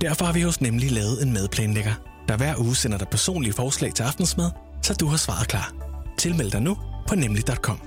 [0.00, 1.94] Derfor har vi hos Nemlig lavet en madplanlægger,
[2.28, 4.50] der hver uge sender dig personlige forslag til aftensmad,
[4.82, 5.72] så du har svaret klar.
[6.18, 6.76] Tilmeld dig nu
[7.08, 7.80] på nemlig.com.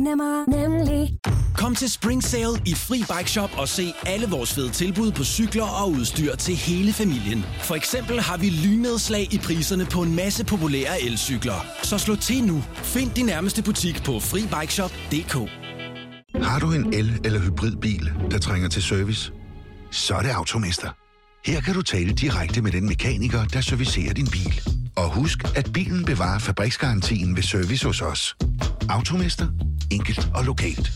[0.00, 1.18] Nemmer, nemlig.
[1.56, 5.24] Kom til Spring Sale i Fri Bike Shop og se alle vores fede tilbud på
[5.24, 7.44] cykler og udstyr til hele familien.
[7.62, 11.66] For eksempel har vi lynedslag i priserne på en masse populære elcykler.
[11.82, 12.62] Så slå til nu.
[12.76, 15.34] Find din nærmeste butik på FriBikeShop.dk.
[16.44, 19.32] Har du en el- eller hybridbil, der trænger til service?
[19.90, 20.88] Så er det Automester.
[21.46, 24.60] Her kan du tale direkte med den mekaniker, der servicerer din bil.
[24.96, 28.36] Og husk, at bilen bevarer fabriksgarantien ved service hos os.
[28.88, 29.46] Automester.
[29.90, 30.90] Enkelt og lokalt.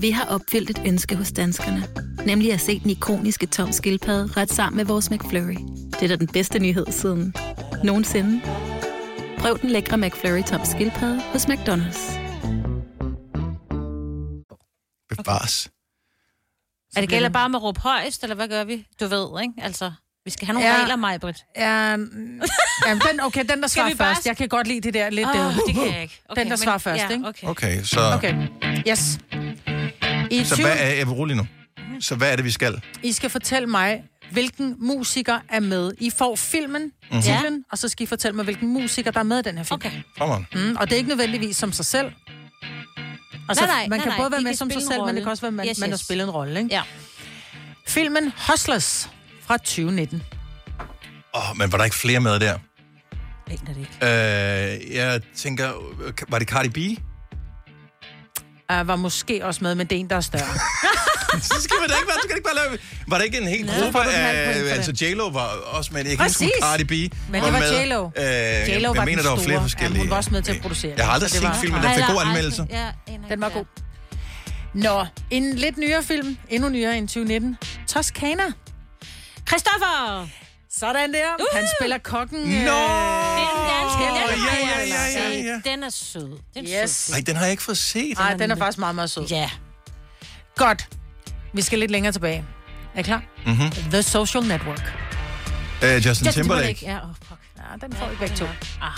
[0.00, 1.82] Vi har opfyldt et ønske hos danskerne.
[2.26, 5.56] Nemlig at se den ikoniske tom skildpadde ret sammen med vores McFlurry.
[5.92, 7.34] Det er da den bedste nyhed siden
[7.84, 8.40] nogensinde.
[9.38, 12.18] Prøv den lækre McFlurry tom skildpadde hos McDonald's.
[15.16, 15.70] Bevares.
[16.96, 18.86] Er det gælder bare med at råbe højst, eller hvad gør vi?
[19.00, 19.54] Du ved, ikke?
[19.58, 19.92] Altså,
[20.28, 20.74] vi skal have nogle Ja.
[20.74, 20.80] ja.
[20.82, 21.44] regler, mig, Britt.
[21.56, 22.40] Ja, mm,
[22.86, 24.26] jamen, den, okay, den der svarer bare- først.
[24.26, 25.28] Jeg kan godt lide det der lidt...
[25.28, 25.34] Øh,
[25.66, 26.20] det kan jeg ikke.
[26.28, 27.28] Okay, den, der men- svarer først, ja, ikke?
[27.28, 27.46] okay.
[27.46, 28.00] Okay, så...
[28.14, 28.34] Okay,
[28.88, 29.18] yes.
[30.30, 30.88] I, Så 20, hvad er...
[30.88, 31.46] Jeg vil rolig nu.
[32.00, 32.80] Så hvad er det, vi skal?
[33.02, 34.02] I skal fortælle mig,
[34.32, 35.92] hvilken musiker er med.
[36.00, 36.92] I får filmen, Mhm.
[37.10, 37.22] mm-hmm.
[37.22, 39.64] titlen, og så skal I fortælle mig, hvilken musiker, der er med i den her
[39.64, 39.74] film.
[39.74, 39.90] Okay.
[40.20, 40.46] On.
[40.54, 42.12] Mm, og det er ikke nødvendigvis som sig selv.
[43.48, 44.16] Altså, Nej, nej, man nej, kan nej.
[44.18, 45.78] både være De med som sig selv, men det kan også være, at man, Yes,
[45.78, 46.00] man har yes.
[46.04, 46.58] spillet en rolle.
[46.60, 46.74] Ikke?
[46.74, 46.82] Ja.
[47.86, 49.10] Filmen Hustlers
[49.48, 50.22] fra 2019.
[51.34, 52.58] Åh, oh, men var der ikke flere med der?
[53.50, 54.86] Aner det ikke.
[54.90, 55.68] Øh, jeg tænker,
[56.06, 56.98] øh, var det Cardi B?
[58.72, 60.42] Uh, var måske også med, men det er en, der er større.
[61.50, 62.78] så skal man da ikke, være- så skal det ikke bare lave...
[63.08, 64.54] Var der ikke en hel Nå, gruppe af...
[64.64, 65.02] for Altså, det.
[65.02, 66.00] J-Lo var også med.
[66.04, 66.38] Jeg kan Præcis.
[66.40, 66.90] huske, Cardi B
[67.30, 67.70] Men det var med.
[67.84, 68.04] J-Lo.
[68.06, 68.22] Øh, J-Lo
[68.68, 69.96] jeg, var jeg mener, der var flere forskellige.
[69.96, 71.82] Ja, hun var også med til at producere Jeg har aldrig det set var- filmen,
[71.82, 72.66] den fik god anmeldelse.
[72.70, 72.86] Ja,
[73.30, 73.64] Den var god.
[74.74, 76.36] Nå, en lidt nyere film.
[76.48, 77.56] Endnu nyere end 2019.
[77.88, 78.42] Toscana.
[79.48, 80.28] Christoffer!
[80.78, 81.28] Sådan der.
[81.40, 81.46] Uh!
[81.58, 82.38] Han spiller kokken.
[82.40, 82.46] Nå!
[82.48, 84.02] øh, Det er den danske.
[84.02, 85.44] Åh, Den har ja, ja, ja, set.
[85.44, 85.70] ja, ja.
[85.70, 86.38] Den er sød.
[86.54, 86.90] Den er Yes.
[86.90, 87.14] sød.
[87.14, 88.18] Nej, den har jeg ikke fået set.
[88.18, 89.26] Nej, den er faktisk meget, meget sød.
[89.26, 89.50] Ja.
[90.56, 90.88] Godt.
[91.54, 92.44] Vi skal lidt længere tilbage.
[92.94, 93.22] Er I klar?
[93.46, 93.70] Mhm.
[93.90, 94.92] The Social Network.
[95.84, 96.78] Øh, Justin Timberlake.
[96.82, 97.40] Ja, oh, fuck.
[97.58, 98.44] Ja, den får I begge to.
[98.82, 98.90] Ah.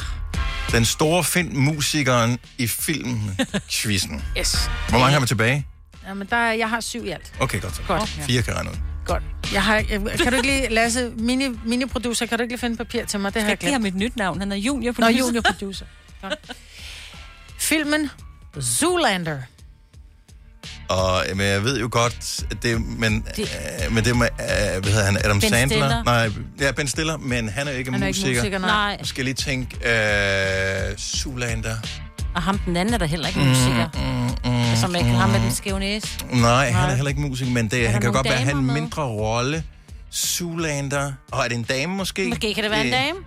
[0.72, 3.40] Den store find musikeren i filmen
[3.70, 4.24] Quizzen.
[4.38, 4.70] Yes.
[4.88, 5.66] Hvor mange har vi tilbage?
[6.08, 7.32] Jamen, der er, jeg har syv i alt.
[7.40, 7.82] Okay, godt så.
[7.86, 8.08] Godt.
[8.08, 8.76] Fire kan regne ud.
[9.10, 9.22] Godt.
[9.52, 12.76] Jeg har, jeg, kan du ikke lige, Lasse, mini, mini-producer, kan du ikke lige finde
[12.76, 13.34] papir til mig?
[13.34, 13.72] Det har jeg glemt.
[13.72, 14.38] ham et nyt navn.
[14.38, 15.84] Han er junior Nå, junior producer.
[17.58, 18.10] Filmen
[18.62, 19.38] Zoolander.
[20.88, 23.42] Og men jeg ved jo godt, at det, men, det,
[23.86, 25.66] øh, men det med, øh, hvad hedder han, Adam Ben Sandler?
[25.66, 26.02] Stiller.
[26.04, 26.30] Nej,
[26.60, 28.40] ja, Ben Stiller, men han er jo ikke Han er ikke musiker.
[28.40, 28.68] musiker, nej.
[28.70, 28.96] Nej.
[28.98, 31.76] Jeg skal lige tænke, øh, Zoolander.
[32.34, 33.88] Og ham den anden er der heller ikke musiker.
[33.94, 36.08] Mm, mm, Som ikke ham med den skæve næse.
[36.32, 38.56] Nej, han er heller ikke musiker, men det, Er han kan godt være at have
[38.58, 38.74] en med?
[38.74, 39.64] mindre rolle.
[40.14, 41.12] Zoolander.
[41.32, 42.28] Og er det en dame måske?
[42.28, 43.18] Måske kan det være en dame.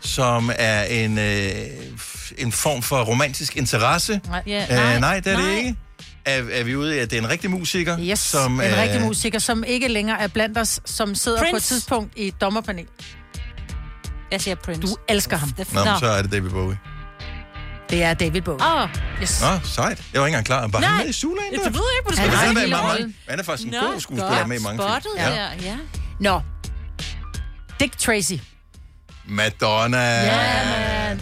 [0.00, 1.50] Som er en, øh,
[2.38, 4.20] en form for romantisk interesse.
[4.28, 5.56] Nej, ja, Øh, nej, nej, det er det nej.
[5.56, 5.74] ikke.
[6.24, 7.96] Er, er vi ude i, at det er en rigtig musiker?
[8.00, 11.52] Yes, som, en øh, rigtig musiker, som ikke længere er blandt os, som sidder Prince.
[11.52, 12.86] på et tidspunkt i et dommerpanel.
[14.32, 14.82] Jeg siger Prince.
[14.82, 15.48] Du elsker ham.
[15.72, 16.78] Nå, men så er det David Bowie.
[17.90, 18.64] Det er David Bowie.
[18.66, 18.88] Åh, oh,
[19.22, 19.40] yes.
[19.42, 20.02] Nå, sejt.
[20.12, 20.66] Jeg var ikke engang klar.
[20.68, 21.42] Var han med i Zoolander?
[21.52, 23.16] Jeg ved ikke, hvor du Han, skal han, er, rollen.
[23.28, 25.32] han er faktisk en Nå, god skuespiller godt med i mange spottet film.
[25.32, 25.76] der, ja.
[26.20, 26.40] Nå.
[27.80, 28.32] Dick Tracy.
[29.28, 29.98] Madonna.
[30.24, 31.20] Ja, man.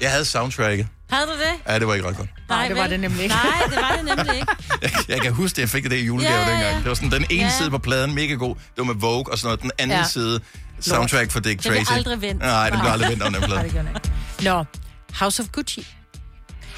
[0.00, 0.86] Jeg havde soundtracket.
[1.10, 1.72] Havde du det?
[1.72, 2.28] Ja, det var ikke ret godt.
[2.48, 3.34] Nej, det var det nemlig ikke.
[3.34, 4.46] Nej, det var det nemlig ikke.
[4.82, 6.72] Jeg, jeg kan huske, at jeg fik det i julegave Ja, ja, dengang.
[6.72, 6.78] ja.
[6.78, 7.50] Det var sådan, den ene Ja.
[7.58, 8.54] side på pladen, mega god.
[8.54, 9.62] Det var med Vogue og sådan noget.
[9.62, 10.04] Den anden Ja.
[10.04, 10.40] side,
[10.80, 11.96] soundtrack for Dick Den blev Tracy.
[11.98, 12.42] aldrig vendt.
[12.42, 13.62] Nej, den blev aldrig vendt om den Nej, plade.
[13.64, 14.10] det gør den ikke.
[14.42, 14.64] Nå.
[15.14, 15.86] House of Gucci.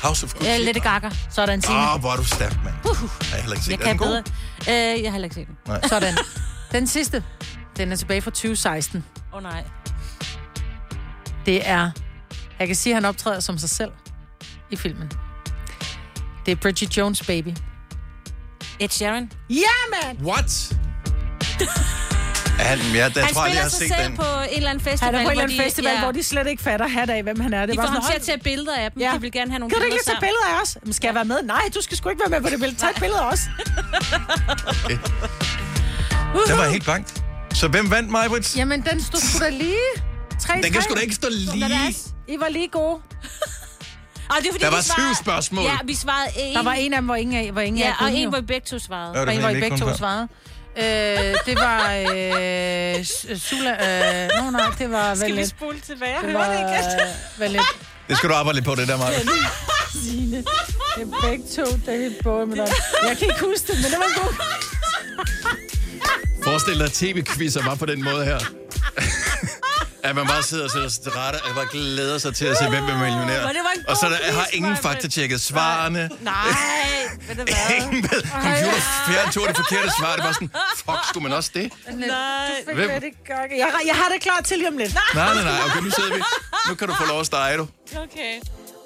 [0.02, 0.46] House of Gucci.
[0.46, 1.10] Ja, Lady Gaga.
[1.30, 1.80] Sådan, Signe.
[1.80, 2.74] Åh, oh, hvor er du stærk, mand.
[2.84, 3.86] Uh, Jeg har heller ikke set jeg den.
[3.86, 4.18] kan bedre.
[4.68, 5.56] Øh, jeg har heller ikke set den.
[5.66, 5.80] Nej.
[5.88, 6.14] Sådan.
[6.72, 7.24] Den sidste.
[7.76, 9.04] Den er tilbage fra 2016.
[9.32, 9.64] Åh oh, nej.
[11.46, 11.90] Det er...
[12.58, 13.90] Jeg kan sige, at han optræder som sig selv
[14.70, 15.10] i filmen.
[16.46, 17.48] Det er Bridget Jones' baby.
[18.80, 19.32] Ed Sheeran.
[19.50, 20.18] Ja, mand!
[20.22, 20.74] What?
[22.58, 24.16] Han, ja, der han tror jeg, spiller jeg sig set selv den.
[24.16, 25.14] på en eller anden festival.
[25.14, 26.00] Han er på en eller hvor anden de- festival, ja.
[26.02, 27.66] hvor de slet ikke fatter hat af, hvem han er.
[27.66, 29.02] Det De får ham til at tage billeder af dem.
[29.02, 29.12] Ja.
[29.14, 30.78] De vil gerne have nogle Kan du ikke lige billeder tage billeder af os?
[30.84, 31.42] Men skal jeg være med?
[31.42, 32.80] Nej, du skal sgu ikke være med på det billede.
[32.80, 33.40] Tag et billede af os.
[36.48, 37.22] Den var helt bankt.
[37.54, 38.56] Så hvem vandt mig, Brits?
[38.56, 39.76] Jamen, den stod sgu da lige.
[40.40, 41.94] 3 Den kan sgu da ikke stå lige.
[42.28, 42.94] I var lige gode.
[44.30, 45.64] Og det er, fordi, Der var syv svarede- spørgsmål.
[45.64, 46.56] Ja, vi svarede en.
[46.56, 48.40] Der var en af dem, hvor ingen af, hvor ingen Ja, af og en, hvor
[48.40, 49.12] begge to svarede.
[49.14, 50.28] Ja, det Og en, hvor I ikke begge to svarede.
[50.78, 51.92] Øh, det var...
[51.92, 53.70] Øh, S- Sula...
[53.70, 56.58] Øh, Nå, nej, det var vel Skal vi spole tilbage og Det høre var det
[56.58, 57.00] igen?
[57.00, 57.62] øh, vel lidt...
[58.08, 59.12] Det skal du arbejde lidt på, det der, Mark.
[60.04, 60.36] Signe.
[60.36, 60.44] Det
[61.02, 62.68] er begge to David Bowie med dig.
[63.08, 64.34] Jeg kan ikke huske det, men det var en god...
[66.44, 68.38] Forestil dig, at tv-quizzer var på den måde her.
[70.08, 72.56] At man bare sidder og sætter sig til rette, og bare glæder sig til at
[72.56, 73.46] se, hvem er millionær.
[73.46, 74.82] Men det var en Og så der, quiz, har ingen Maja.
[74.82, 76.10] faktatjekket svarene.
[76.20, 76.34] Nej,
[77.28, 77.76] ved du hvad?
[77.76, 78.20] Ingen med.
[78.30, 80.14] Computer fjern tog det forkerte svar.
[80.16, 81.72] Det var sådan, fuck, skulle man også det?
[81.92, 82.48] Nej.
[82.66, 83.50] Du fik det godt.
[83.62, 84.94] Jeg, jeg har det klar til lige om lidt.
[85.14, 85.58] Nej, nej, nej.
[85.66, 86.22] Okay, nu sidder vi.
[86.68, 87.68] Nu kan du få lov at stege, du.
[87.96, 88.40] Okay.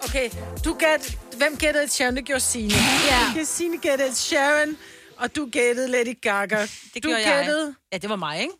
[0.09, 0.31] Okay,
[0.65, 1.17] du gæt...
[1.37, 2.17] Hvem gættede Sharon?
[2.17, 2.75] Det gjorde Signe.
[3.11, 3.45] Ja.
[3.45, 4.77] Signe gættede Sharon,
[5.19, 6.61] og du gættede Lady Gaga.
[6.63, 7.37] Det du gjorde jeg.
[7.39, 7.75] gættede...
[7.93, 8.53] Ja, det var mig, ikke?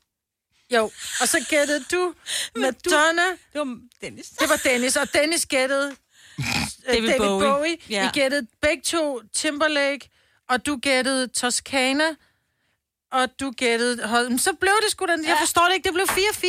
[0.73, 2.15] Jo, og så gættede du
[2.57, 3.29] Madonna.
[3.53, 4.29] Det var Dennis.
[4.29, 5.89] Det var Dennis, og Dennis gættede
[6.39, 7.51] øh, David David Bowie.
[7.51, 7.77] Bowie.
[7.91, 8.09] Ja.
[8.09, 10.11] I gættede begge to Timberlake,
[10.49, 12.17] og du gættede Toscana,
[13.13, 13.97] og du gættede...
[14.39, 15.17] Så blev det sgu da...
[15.27, 16.47] Jeg forstår det ikke, det blev 4-4.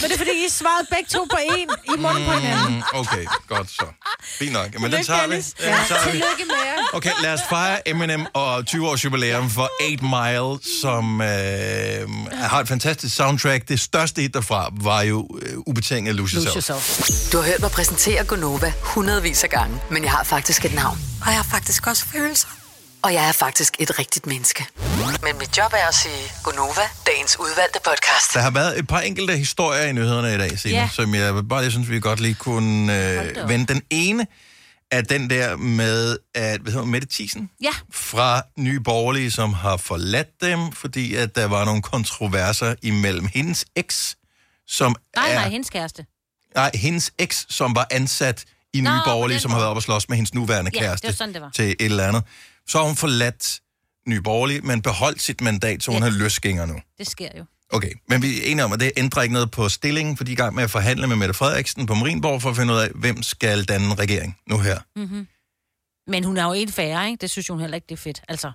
[0.00, 2.74] Men det er, fordi I svarede begge to på en i munden på hinanden.
[2.74, 3.84] Mm, okay, godt så.
[4.38, 4.80] Fint nok.
[4.80, 5.34] Men den tager vi.
[5.36, 6.10] Den Ja, tager vi.
[6.10, 6.82] tillykke med jer.
[6.92, 11.28] Okay, lad os fejre Eminem og 20 års jubilæum for 8 Mile, som øh,
[12.32, 13.68] har et fantastisk soundtrack.
[13.68, 17.32] Det største hit derfra var jo øh, ubetinget Yourself.
[17.32, 20.98] Du har hørt mig præsentere Gonova hundredvis af gange, men jeg har faktisk et navn.
[21.20, 22.48] Og jeg har faktisk også følelser.
[23.02, 24.66] Og jeg er faktisk et rigtigt menneske.
[25.22, 28.34] Men mit job er at sige Gonova, dagens udvalgte podcast.
[28.34, 30.88] Der har været et par enkelte historier i nyhederne i dag, Signe, Ja.
[30.92, 33.08] som jeg bare jeg synes, vi godt lige kunne
[33.42, 33.74] øh, vende.
[33.74, 34.26] Den ene
[34.90, 37.70] er den der med, at, hvad hedder Mette Thiesen Ja.
[37.92, 43.64] fra Nye Borgerlige, som har forladt dem, fordi at der var nogle kontroverser imellem hendes
[43.76, 44.16] eks,
[44.66, 45.34] som Nej, er...
[45.34, 46.06] nej, hendes kæreste.
[46.54, 48.44] Nej, hendes eks, som var ansat
[48.74, 50.78] i Nå, Nye på Borgerlige, som har været oppe og slås med hendes nuværende Ja,
[50.80, 51.50] det kæreste var sådan, det var.
[51.54, 52.22] til et eller andet.
[52.68, 53.60] Så har hun forladt
[54.08, 56.06] Nye Borgerlige, men beholdt sit mandat, så hun Ja.
[56.08, 56.74] er løsgænger nu.
[56.98, 57.44] Det sker jo.
[57.70, 60.30] Okay, men vi er enige om, at det ændrer ikke noget på stillingen, for de
[60.30, 62.78] er i gang med at forhandle med Mette Frederiksen på Marienborg for at finde ud
[62.78, 64.78] af, hvem skal danne regering nu her.
[64.96, 65.26] Mm-hmm.
[66.06, 67.20] Men hun er jo en færre, ikke?
[67.20, 68.22] Det synes hun heller ikke, det er fedt.
[68.28, 68.52] Altså,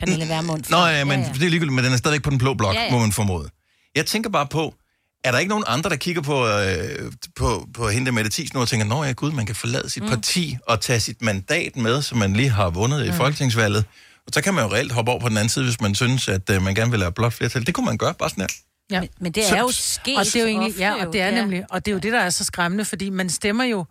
[0.00, 0.64] Pernille Vermund.
[0.70, 1.32] Nå ja, men ja, ja.
[1.32, 2.82] det er ligegyldigt, men den er stadigvæk på den blå blok, ja.
[2.82, 2.90] ja.
[2.90, 3.48] må man formode.
[3.94, 4.74] Jeg tænker bare på,
[5.24, 8.54] er der ikke nogen andre, der kigger på, øh, på, på hende der Mette Thies
[8.54, 10.08] nu og tænker, nå ja gud, man kan forlade sit Mm.
[10.08, 10.14] mm.
[10.14, 13.06] parti og tage sit mandat med, som man lige har vundet mm.
[13.06, 13.16] i Mm.
[13.16, 13.84] folketingsvalget.
[14.26, 16.28] Og så kan man jo reelt hoppe over på den anden side, hvis man synes,
[16.28, 17.66] at øh, man gerne vil have blot flertal.
[17.66, 18.48] Det kunne man gøre, bare sådan her.
[18.90, 19.00] Ja.
[19.00, 21.20] Men, men det Så- er jo sket Og det er jo egentlig, ja, og det
[21.20, 21.34] er ja.
[21.34, 23.84] nemlig, og det er jo det, der er så skræmmende, fordi man stemmer jo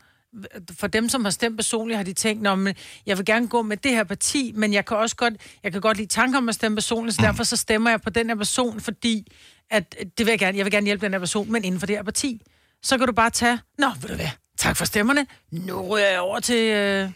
[0.80, 2.76] for dem, som har stemt personligt, har de tænkt, Nå, men
[3.06, 5.82] jeg vil gerne gå med det her parti, men jeg kan også godt, jeg kan
[5.82, 8.36] godt lide tanker om at stemme personligt, så derfor så stemmer jeg på den her
[8.36, 9.28] person, fordi
[9.72, 11.88] at det vil jeg gerne, jeg vil gerne hjælpe den her person, men inden for
[11.88, 12.42] det her parti.
[12.84, 16.20] Så kan du bare tage, nå, ved du hvad, tak for stemmerne, nu ryger jeg
[16.20, 16.56] over til...
[16.74, 17.10] Øh,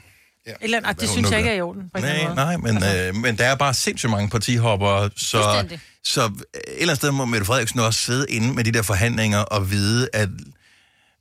[0.47, 1.89] Ja, et eller andet, det hun synes jeg ikke er i orden.
[1.93, 5.65] På Nej, nej, men, øh, men der er bare sindssygt mange partihopper, så,
[6.03, 8.81] så øh, et eller andet sted må Mette Frederiksen også sidde inde med de der
[8.81, 10.29] forhandlinger og vide, at,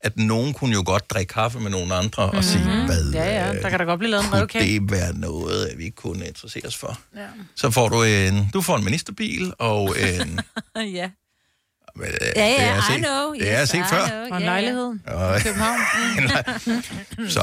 [0.01, 2.43] at nogen kunne jo godt drikke kaffe med nogle andre og mm-hmm.
[2.43, 4.81] sige, hvad Ja, ja, der kan da godt blive lavet en kunne røvkage.
[4.81, 6.99] det være noget, at vi kunne interessere os for?
[7.17, 7.27] Ja.
[7.57, 10.41] Så får du en, du får en ministerbil og en...
[10.99, 11.11] ja.
[11.97, 13.33] Men, øh, Ja, det ja, er I set, know.
[13.33, 14.07] Det er Yes, set I før.
[14.07, 14.21] know.
[14.21, 14.45] Og en Ja, ja.
[14.45, 15.79] lejlighed Og- i København.
[17.29, 17.41] Så,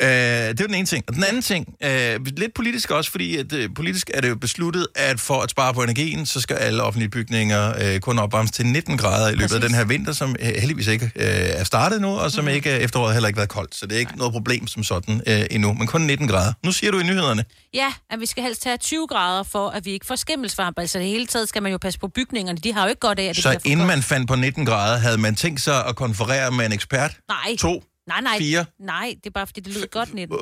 [0.00, 1.04] øh, det er den ene ting.
[1.08, 4.34] Og den anden ting, øh, lidt politisk også, fordi at, øh, politisk er det jo
[4.36, 8.50] besluttet, at for at spare på energien, så skal alle offentlige bygninger øh, kun opvarmes
[8.50, 11.64] til 19 grader i løbet af den her vinter, som øh, heldigvis ikke øh, er
[11.64, 12.50] startet nu, og som mm.
[12.50, 13.74] ikke øh, efteråret heller ikke været koldt.
[13.74, 16.52] Så det er ikke noget problem som sådan øh, endnu, men kun 19 grader.
[16.64, 19.84] Nu siger du i nyhederne, Ja, at vi skal helst have 20 grader, for at
[19.84, 20.78] vi ikke får skimmelsvamp.
[20.78, 22.58] Altså det hele taget skal man jo passe på bygningerne.
[22.58, 24.36] De har jo ikke godt af, at det så bliver for inden man fandt på
[24.36, 27.16] 19 grader, havde man tænkt sig at konferere med en ekspert?
[27.28, 27.56] Nej.
[27.58, 27.84] To?
[28.08, 28.38] Nej, nej.
[28.38, 28.64] Fire?
[28.80, 30.38] Nej, det er bare fordi, det lyder godt 19.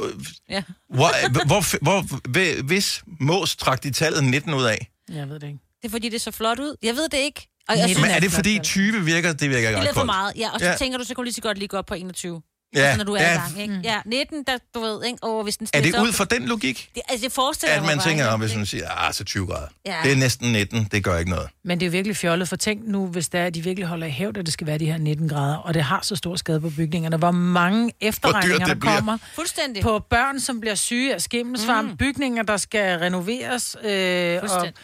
[0.50, 0.62] Ja.
[0.94, 1.10] Hvor,
[1.46, 4.90] hvor, hvor, hvis Mås trak de tallet 19 ud af?
[5.12, 5.58] Jeg ved det ikke.
[5.82, 6.76] Det er fordi, det er så flot ud.
[6.82, 7.48] Jeg ved det ikke.
[7.68, 9.84] Og jeg Men synes, er det fordi 20 virker, det virker det ikke er ret
[9.84, 10.32] lidt for meget.
[10.36, 10.70] Ja, og så Ja.
[10.72, 10.76] ja.
[10.76, 12.42] tænker du, så kan du lige så godt lige gå op på 21.
[12.76, 13.34] Ja, Altså, når du er ja.
[13.34, 13.80] i gang, ikke?
[13.84, 15.18] Ja, 19, der, du ved, ikke?
[15.22, 16.90] Og hvis den Er det ud fra den logik?
[16.94, 18.32] Det, altså, jeg forestiller At mig man bare, tænker, ikke?
[18.32, 19.66] at hvis man siger, ah, så 20 grader.
[19.86, 19.96] Ja.
[20.04, 21.48] Det er næsten 19, det gør ikke noget.
[21.64, 23.86] Men det er jo virkelig fjollet, for tænk nu, hvis det er, at de virkelig
[23.88, 26.16] holder i hævd, at det skal være de her 19 grader, og det har så
[26.16, 27.16] stor skade på bygningerne.
[27.16, 29.82] Hvor mange efterregninger, der kommer Fuldstændig.
[29.82, 31.96] på børn, som bliver syge af skimmelsvamp, mm.
[31.96, 34.74] bygninger, der skal renoveres, øh, og Fuldstændig.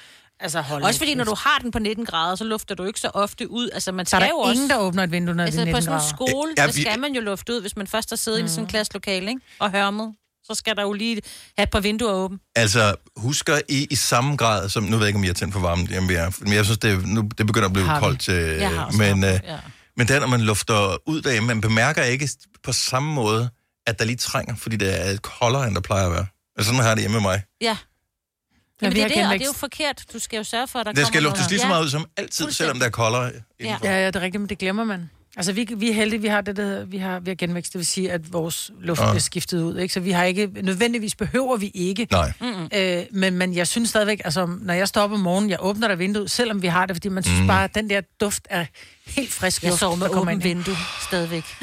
[0.42, 3.00] Altså hold Også fordi, når du har den på 19 grader, så lufter du ikke
[3.00, 3.70] så ofte ud.
[3.72, 4.54] Altså, man Så er skal der jo også...
[4.54, 6.32] ingen, der åbner et vindue, når altså, det er på 19 sådan en grader.
[6.32, 8.46] skole, Ja, der vi- skal man jo lufte ud, hvis man først har siddet mm.
[8.46, 9.40] i sådan en klasselokale, ikke?
[9.58, 10.14] Og hørmet.
[10.44, 11.22] Så skal der jo lige
[11.58, 12.38] have et par vinduer åbne.
[12.56, 15.52] Altså, husker I i samme grad, som, nu ved jeg ikke, om I har tændt
[15.54, 17.86] for varmen hjemme ved jer, men jeg synes, det, er- nu, det begynder at blive
[17.86, 18.04] Har vi.
[18.04, 19.58] koldt til, Jeg har også men, øh, ja.
[19.96, 22.28] men der, når man lufter ud af, man bemærker ikke
[22.64, 23.50] på samme måde,
[23.86, 26.26] at der lige trænger, fordi det er koldere, end der plejer at være.
[26.58, 27.42] Altså, sådan har det hjemme med mig.
[27.60, 27.76] Ja.
[28.82, 30.04] Ja, Jamen, det er det, og det er jo forkert.
[30.12, 32.06] Du skal jo sørge for, at der Det skal luftes lige så meget ud som
[32.16, 33.30] altid, selvom der er koldere.
[33.60, 33.76] Ja.
[33.84, 35.10] Ja, ja, det er rigtigt, men det glemmer man.
[35.36, 37.78] Altså, vi, vi er heldige, vi har det, der vi har, vi har genvækst, det
[37.78, 39.06] vil sige, at vores luft Ah.
[39.10, 39.94] bliver skiftet ud, ikke?
[39.94, 42.08] Så vi har ikke, nødvendigvis behøver vi ikke.
[42.10, 42.32] Nej.
[42.74, 45.88] Øh, men, men jeg synes stadigvæk, altså, når jeg står op om morgenen, jeg åbner
[45.88, 47.46] der vinduet, selvom vi har det, fordi man synes Mm.
[47.46, 48.64] bare, at den der duft er
[49.06, 50.76] helt frisk Jeg luft, sover med åbent vindue
[51.08, 51.44] stadigvæk.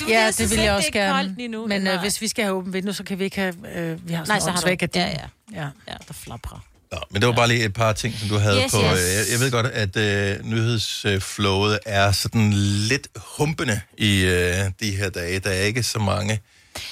[0.00, 1.68] Du, Ja, det vil jeg også er gerne.
[1.68, 3.54] Men øh, hvis vi skal have åbent vindue, så kan vi ikke have...
[3.74, 5.16] Øh, vi har sådan Nej, Nej, så har du- ja, ja.
[5.54, 5.66] Ja.
[5.88, 6.64] Ja, der flapper.
[6.92, 8.78] Nå, men det var bare lige et par ting, som du havde Yes, på.
[8.78, 8.84] yes.
[8.92, 12.52] øh, Jeg, jeg ved godt, at øh, nyhedsflowet er sådan
[12.88, 15.38] lidt humpende i øh, de her dage.
[15.38, 16.40] Der er ikke så mange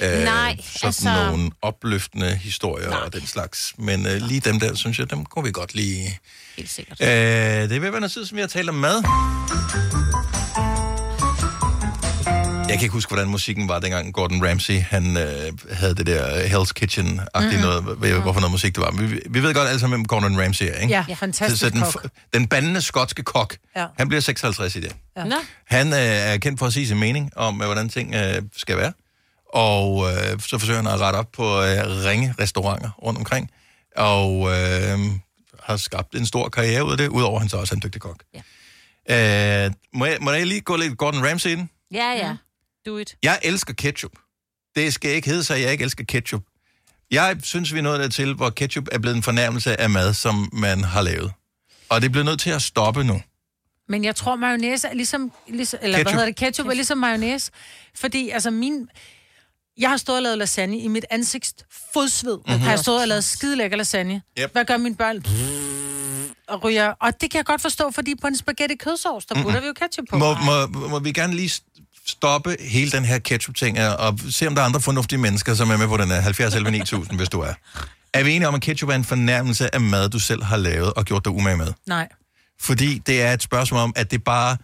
[0.01, 2.99] øh, Nej, sådan altså- nogle opløftende historier Nej.
[2.99, 3.73] og den slags.
[3.79, 6.19] Men øh, lige dem der, synes jeg, dem kunne vi godt lige...
[6.57, 7.01] Helt sikkert.
[7.01, 7.13] Øh, det
[7.63, 9.03] er ved at være noget tid, som vi har talt om mad.
[12.71, 16.41] Jeg kan ikke huske, hvordan musikken var, dengang Gordon Ramsay, han øh, havde det der
[16.41, 17.61] Hell's Kitchen-agtige Mhm.
[17.61, 18.91] noget, ved, hvorfor noget musik det var.
[18.91, 20.95] Men vi, vi ved godt alle sammen, hvem Gordon Ramsay er, ikke?
[21.09, 22.07] Ja, fantastisk så, så den, kok.
[22.35, 23.87] den bandende skotske kok, Ja.
[23.99, 24.97] han bliver 56 i det.
[25.17, 25.25] Ja.
[25.25, 25.35] Nå.
[25.67, 28.77] Han øh, er kendt for at sige sin mening om, øh, hvordan ting øh, skal
[28.77, 28.93] være.
[29.55, 33.51] Og øh, så forsøger han at rette op på øh, ringe restauranter rundt omkring.
[33.97, 34.99] Og øh,
[35.63, 37.83] har skabt en stor karriere ud af det, udover at han så også er en
[37.85, 38.23] dygtig kok.
[39.09, 39.65] Ja.
[39.67, 41.69] Øh, må, jeg, må jeg lige gå lidt Gordon Ramsay ind?
[41.95, 42.37] Ja, ja.
[42.87, 43.17] Do it.
[43.23, 44.13] Jeg elsker ketchup.
[44.77, 46.43] Det skal ikke hedde sig, at jeg ikke elsker ketchup.
[47.11, 50.49] Jeg synes, vi er nået dertil, hvor ketchup er blevet en fornærmelse af mad, som
[50.53, 51.33] man har lavet.
[51.89, 53.23] Og det er blevet nødt til at stoppe nu.
[53.89, 55.33] Men jeg tror, mayonnaise er ligesom...
[55.49, 56.05] ligesom eller Ketchup.
[56.05, 56.37] hvad hedder det?
[56.37, 57.51] Ketchup er ligesom mayonnaise.
[57.95, 58.89] Fordi, altså, min...
[59.79, 61.55] Jeg har stået og lavet lasagne i mit ansigts
[61.93, 62.37] fodsved.
[62.39, 62.43] Mhm.
[62.47, 62.63] Mm-hmm.
[62.63, 64.23] Har jeg stået og lavet skide lækker lasagne.
[64.41, 64.53] Yep.
[64.53, 65.17] Hvad gør min børn?
[66.49, 66.87] Og ryger.
[66.89, 69.73] Og det kan jeg godt forstå, fordi på en spaghetti kødsovs, der putter vi jo
[69.73, 70.19] ketchup på.
[70.19, 71.61] Må, må, må vi gerne lige
[72.11, 75.77] stoppe hele den her ketchup-ting og se, om der er andre fornuftige mennesker, som er
[75.77, 77.55] med på den her 70 11 9000, hvis du er.
[78.13, 80.95] Er vi enige om, at ketchup er en fornærmelse af mad, du selv har lavet
[80.95, 81.73] og gjort dig umage med?
[81.87, 82.09] Nej.
[82.61, 84.57] Fordi det er et spørgsmål om, at det bare...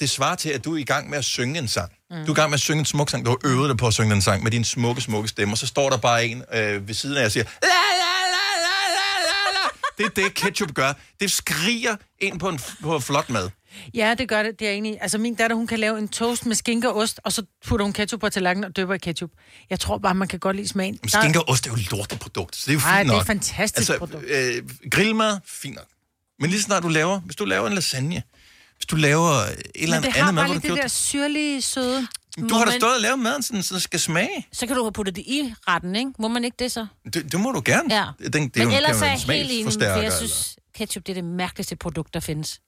[0.00, 1.92] Det svarer til, at du er i gang med at synge en sang.
[2.10, 2.16] Mm.
[2.16, 3.24] Du er i gang med at synge en smuk sang.
[3.24, 5.54] Du har øvet dig på at synge den sang med din smukke, smukke stemme.
[5.54, 7.44] Og så står der bare en øh, ved siden af og siger...
[7.44, 9.68] La, la, la, la, la, la.
[9.98, 10.92] Det er det, ketchup gør.
[11.20, 13.50] Det skriger ind på en på flot mad.
[13.94, 14.58] Ja, det gør det.
[14.58, 14.96] Det er jeg enig i.
[15.00, 17.84] Altså, min datter, hun kan lave en toast med skinke og ost, og så putter
[17.84, 19.30] hun ketchup på tallerkenen og døber i ketchup.
[19.70, 20.98] Jeg tror bare, man kan godt lide smagen.
[21.02, 23.12] Men skinke og ost er jo et lorteprodukt, så det er jo Nej, fint det
[23.12, 23.22] er nok.
[23.22, 24.24] et fantastisk produkt.
[24.28, 25.86] Øh, grillmad, fint nok.
[26.40, 28.22] Men lige snart du laver, hvis du laver en lasagne,
[28.76, 30.60] hvis du laver et eller Men andet det andet har mad, bare hvor lige du
[30.62, 32.06] det gjort der syrlige, søde.
[32.50, 34.46] Du har da stået og lavet maden, sådan, så det skal smage.
[34.52, 36.10] Så kan du have puttet det i retten, ikke?
[36.18, 36.86] Må man ikke det så?
[37.14, 37.94] Det, det må du gerne.
[37.94, 38.04] Ja.
[38.32, 41.12] Den, det er Men jo, ellers er jeg helt enig, for jeg synes, ketchup det
[41.12, 42.60] er det mærkeligste produkt, der findes.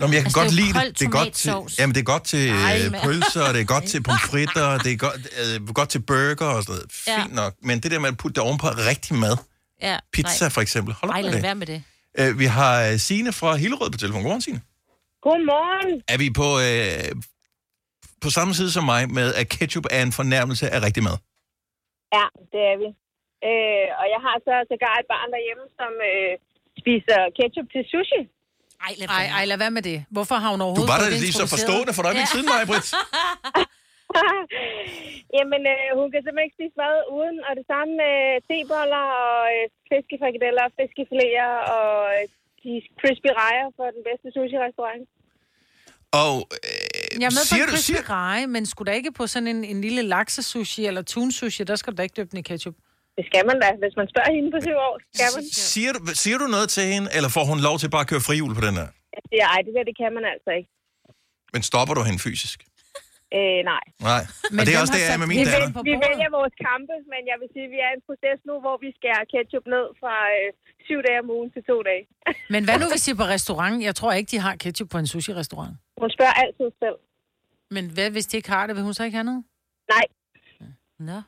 [0.00, 0.98] Nå, men jeg kan Altså, godt det er lide det.
[0.98, 3.68] Det er godt til, jamen, det er godt til Ej, øh, men- pølser, det er
[3.74, 6.86] godt til pomfritter, det er godt, øh, godt til burger og sådan noget.
[7.06, 7.16] Ja.
[7.22, 7.52] Fint nok.
[7.68, 9.36] Men det der med at putte det ovenpå rigtig mad,
[9.88, 10.50] Ja, pizza nej.
[10.56, 11.42] for eksempel, hold op med det.
[11.48, 11.80] være med det.
[12.20, 14.20] Øh, vi har øh, Signe fra Hillerød på telefon.
[14.22, 14.60] Godmorgen, Signe.
[15.26, 15.92] Godmorgen.
[16.12, 17.10] Er vi på, øh,
[18.24, 21.16] på samme side som mig med, at ketchup er en fornærmelse af rigtig mad?
[22.16, 22.88] Ja, det er vi.
[23.48, 26.32] Øh, og jeg har så sågar et barn derhjemme, som øh,
[26.80, 28.20] spiser ketchup til sushi.
[28.86, 29.98] Ej, lad, Ej, ej, lad være med det.
[30.10, 32.24] Hvorfor har hun Du overhovedet var da lige så forstående for dig ja.
[32.32, 32.88] siden mig, Britt.
[35.36, 38.16] Jamen, øh, hun kan simpelthen ikke spise mad uden, og det samme med
[38.48, 42.22] teboller og øh, fiskefrikadeller, fiskefiléer og øh,
[42.62, 45.04] de crispy rejer for den bedste sushi-restaurant.
[46.22, 46.32] Og
[47.20, 49.24] Jeg er med på siger en du- crispy siger- reje, men skulle der ikke på
[49.32, 52.42] sådan en, en lille laksesushi eller tunsushi, der skal du da ikke døbe den i
[52.50, 52.74] ketchup.
[53.16, 53.68] Det skal man da.
[53.84, 55.42] Hvis man spørger hende på syv år, skal man.
[55.72, 58.22] Siger du, siger du noget til hende, eller får hun lov til bare at køre
[58.28, 58.88] frihjul på den her?
[59.16, 60.70] Jeg siger, ej, det der, det kan man altså ikke.
[61.54, 62.58] Men stopper du hende fysisk?
[63.38, 63.84] Øh, nej.
[64.10, 64.22] Nej.
[64.52, 65.68] Men og det er også det, jeg er med min vi, datter.
[65.68, 68.38] vælger, vi vælger vores kampe, men jeg vil sige, at vi er i en proces
[68.48, 70.46] nu, hvor vi skærer ketchup ned fra øh,
[70.86, 72.02] syv dage om ugen til to dage.
[72.54, 73.76] Men hvad nu, hvis I er på restaurant?
[73.88, 75.74] Jeg tror ikke, de har ketchup på en sushi-restaurant.
[76.02, 76.98] Hun spørger altid selv.
[77.76, 79.42] Men hvad, hvis de ikke har det, vil hun så ikke have noget?
[79.94, 80.06] Nej.
[81.10, 81.18] Nå.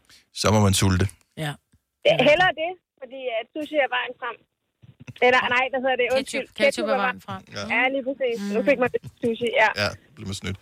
[0.41, 1.05] Så må man sulte.
[2.09, 2.16] Ja.
[2.30, 4.36] Hellere det, fordi at sushi er vejen frem.
[5.26, 6.46] Eller nej, der hedder det, undskyld.
[6.59, 7.42] ketchup er vejen frem.
[7.56, 8.36] Ja, ja lige præcis.
[8.40, 8.46] Mm.
[8.56, 9.68] Nu fik man det sushi, ja.
[9.82, 10.56] Ja, bliver man snydt.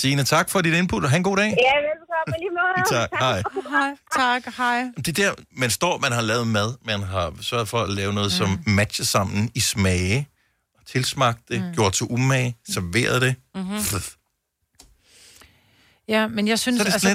[0.00, 1.50] Signe, tak for dit input, og have en god dag.
[1.66, 2.76] Ja, velbekomme lige måde.
[2.96, 3.42] Tak, hej.
[3.76, 4.80] Hej, tak, hej.
[5.06, 5.30] Det der,
[5.62, 9.04] man står, man har lavet mad, man har sørget for at lave noget, som matcher
[9.04, 10.28] sammen i smage,
[10.86, 11.74] tilsmagt det, mm.
[11.74, 13.34] gjort til umage, serveret det.
[13.54, 13.76] Mhm.
[13.76, 14.14] Pff,
[16.08, 17.08] Ja, men jeg synes, Så er det altså,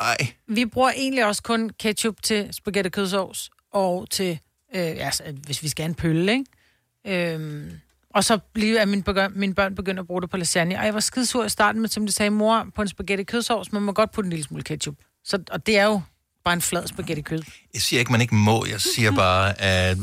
[0.00, 4.38] Ej, vi bruger egentlig også kun ketchup til spaghetti kødsovs og til,
[4.74, 7.34] øh, altså, hvis vi skal have en pølle, ikke?
[7.34, 7.70] Øhm,
[8.14, 10.74] og så lige at mine, begør, mine børn begynder at bruge det på lasagne.
[10.74, 13.72] Ej, jeg var skidesur i starten, men som de sagde, mor, på en spaghetti kødsovs,
[13.72, 14.94] man må godt putte en lille smule ketchup.
[15.24, 16.00] Så, og det er jo
[16.44, 17.42] bare en flad spaghetti kød.
[17.74, 18.66] jeg siger ikke, man ikke må.
[18.70, 19.96] Jeg siger bare, at,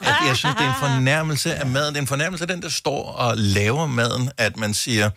[0.00, 1.94] at jeg synes, det er en fornærmelse af maden.
[1.94, 5.10] Det er en fornærmelse af den, der står og laver maden, at man siger,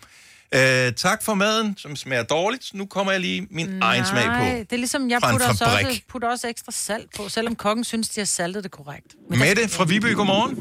[0.58, 2.64] øh, tak for maden, som smager dårligt.
[2.74, 4.44] Nu kommer jeg lige min Nej, egen smag på.
[4.68, 5.86] det er ligesom, jeg Fra en putter også, fabrik.
[5.86, 9.10] også, putter også ekstra salt på, selvom kokken synes, de har saltet det korrekt.
[9.42, 10.52] Mette fra Viby, godmorgen.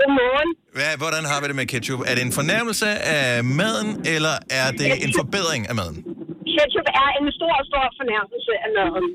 [0.00, 0.50] Godmorgen.
[0.76, 2.00] Hvad, hvordan har vi det med ketchup?
[2.10, 2.88] Er det en fornærmelse
[3.18, 3.28] af
[3.60, 5.96] maden, eller er det en forbedring af maden?
[6.54, 9.06] Ketchup er en stor, stor fornærmelse af maden.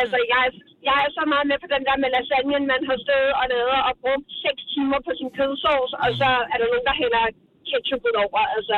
[0.00, 2.98] Altså, jeg, er- jeg er så meget med på den der med lasagnen, man har
[3.06, 6.86] stået og lavet og brugt 6 timer på sin kødsovs, og så er der nogen,
[6.90, 7.22] der hælder
[7.68, 8.40] ketchup ud over.
[8.56, 8.76] Altså,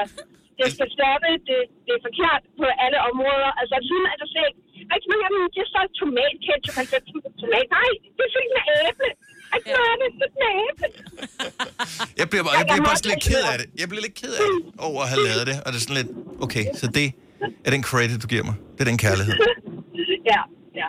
[0.59, 1.29] det skal stoppe.
[1.49, 3.51] Det, det er forkert på alle områder.
[3.61, 4.61] Altså, sådan er der slet ikke.
[4.95, 7.67] Rigtig mange af dem, de er så tomatketchup, 90 tomat.
[7.79, 9.11] Nej, det er fyldt med æble.
[9.57, 10.89] Ikke noget af det, det er fyldt med æble.
[12.21, 13.67] Jeg bliver, bare, jeg bliver bare lidt ked af det.
[13.81, 15.57] Jeg bliver lidt ked af det over at have lavet det.
[15.65, 16.11] Og det er sådan lidt,
[16.45, 17.07] okay, så det
[17.67, 18.57] er den credit, du giver mig.
[18.75, 19.37] Det er den kærlighed.
[20.33, 20.41] Ja,
[20.81, 20.89] ja.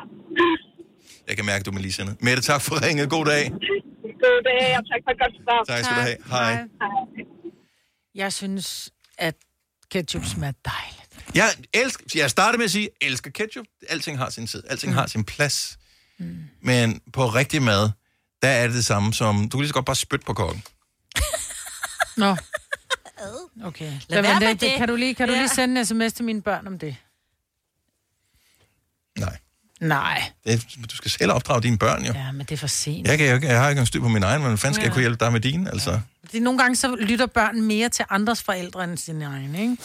[1.28, 2.16] Jeg kan mærke, du er med lige sendet.
[2.22, 3.10] Mette, tak for ringet.
[3.10, 3.44] God dag.
[4.26, 5.60] God dag, og tak for et godt svar.
[5.72, 6.18] Tak skal du have.
[6.36, 6.54] Hej.
[8.16, 9.36] Jeg synes, at
[9.92, 11.36] ketchup smager dejligt.
[11.36, 13.66] Jeg, elsker, jeg startede med at sige, jeg elsker ketchup.
[13.90, 14.64] Alting har sin tid.
[14.70, 14.98] Alting mm.
[14.98, 15.78] har sin plads.
[16.20, 16.38] Mm.
[16.62, 17.90] Men på rigtig mad,
[18.42, 19.50] der er det det samme som...
[19.50, 20.64] Du kan lige så godt bare spytte på kokken.
[22.18, 22.36] Nå.
[23.64, 23.86] Okay.
[23.86, 24.78] Lad Lad være det, med det, det.
[24.78, 25.40] Kan du lige, kan du Ja.
[25.40, 26.96] lige sende en sms til mine børn om det?
[29.82, 30.24] Nej.
[30.48, 32.14] Det, du skal selv opdrage dine børn, jo.
[32.16, 33.08] Ja, men det er for sent.
[33.08, 34.74] Jeg, kan, jo ikke- jeg har ikke engang styr på min egen, men hvordan fanden
[34.74, 34.86] skal Ja.
[34.88, 35.70] jeg kunne hjælpe dig med dine?
[35.72, 36.00] Altså?
[36.32, 39.78] Det er nogle gange, så lytter børn mere til andres forældre end sine egne, ikke?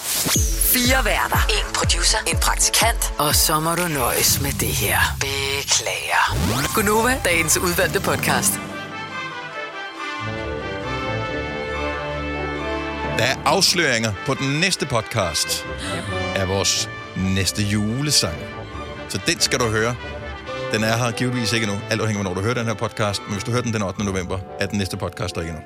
[0.75, 1.47] Fire værter.
[1.49, 2.19] En producer.
[2.27, 3.13] En praktikant.
[3.19, 4.99] Og så må du nøjes med det her.
[5.21, 6.75] Beklager.
[6.75, 8.53] Gunova, dagens udvalgte podcast.
[13.19, 15.65] Der er afsløringer på den næste podcast
[16.37, 18.37] af vores næste julesang.
[19.11, 19.95] Så den skal du høre.
[20.73, 21.81] Den er her givetvis ikke endnu.
[21.91, 23.23] Alt afhænger, af, når du hører den her podcast.
[23.23, 24.05] Men hvis du hører den den 8.
[24.05, 25.65] november, er den næste podcast der ikke endnu.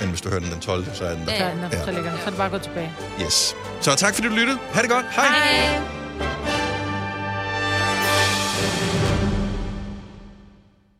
[0.00, 1.32] Men hvis du hører den den 12., så er den der.
[1.32, 1.84] Ja, ja.
[1.84, 2.18] så ligger den.
[2.20, 2.92] Så er det bare gå tilbage.
[3.22, 3.56] Yes.
[3.80, 4.58] Så tak fordi du lyttede.
[4.72, 5.04] Ha' det godt.
[5.10, 5.26] Hej.
[5.26, 5.80] Hej.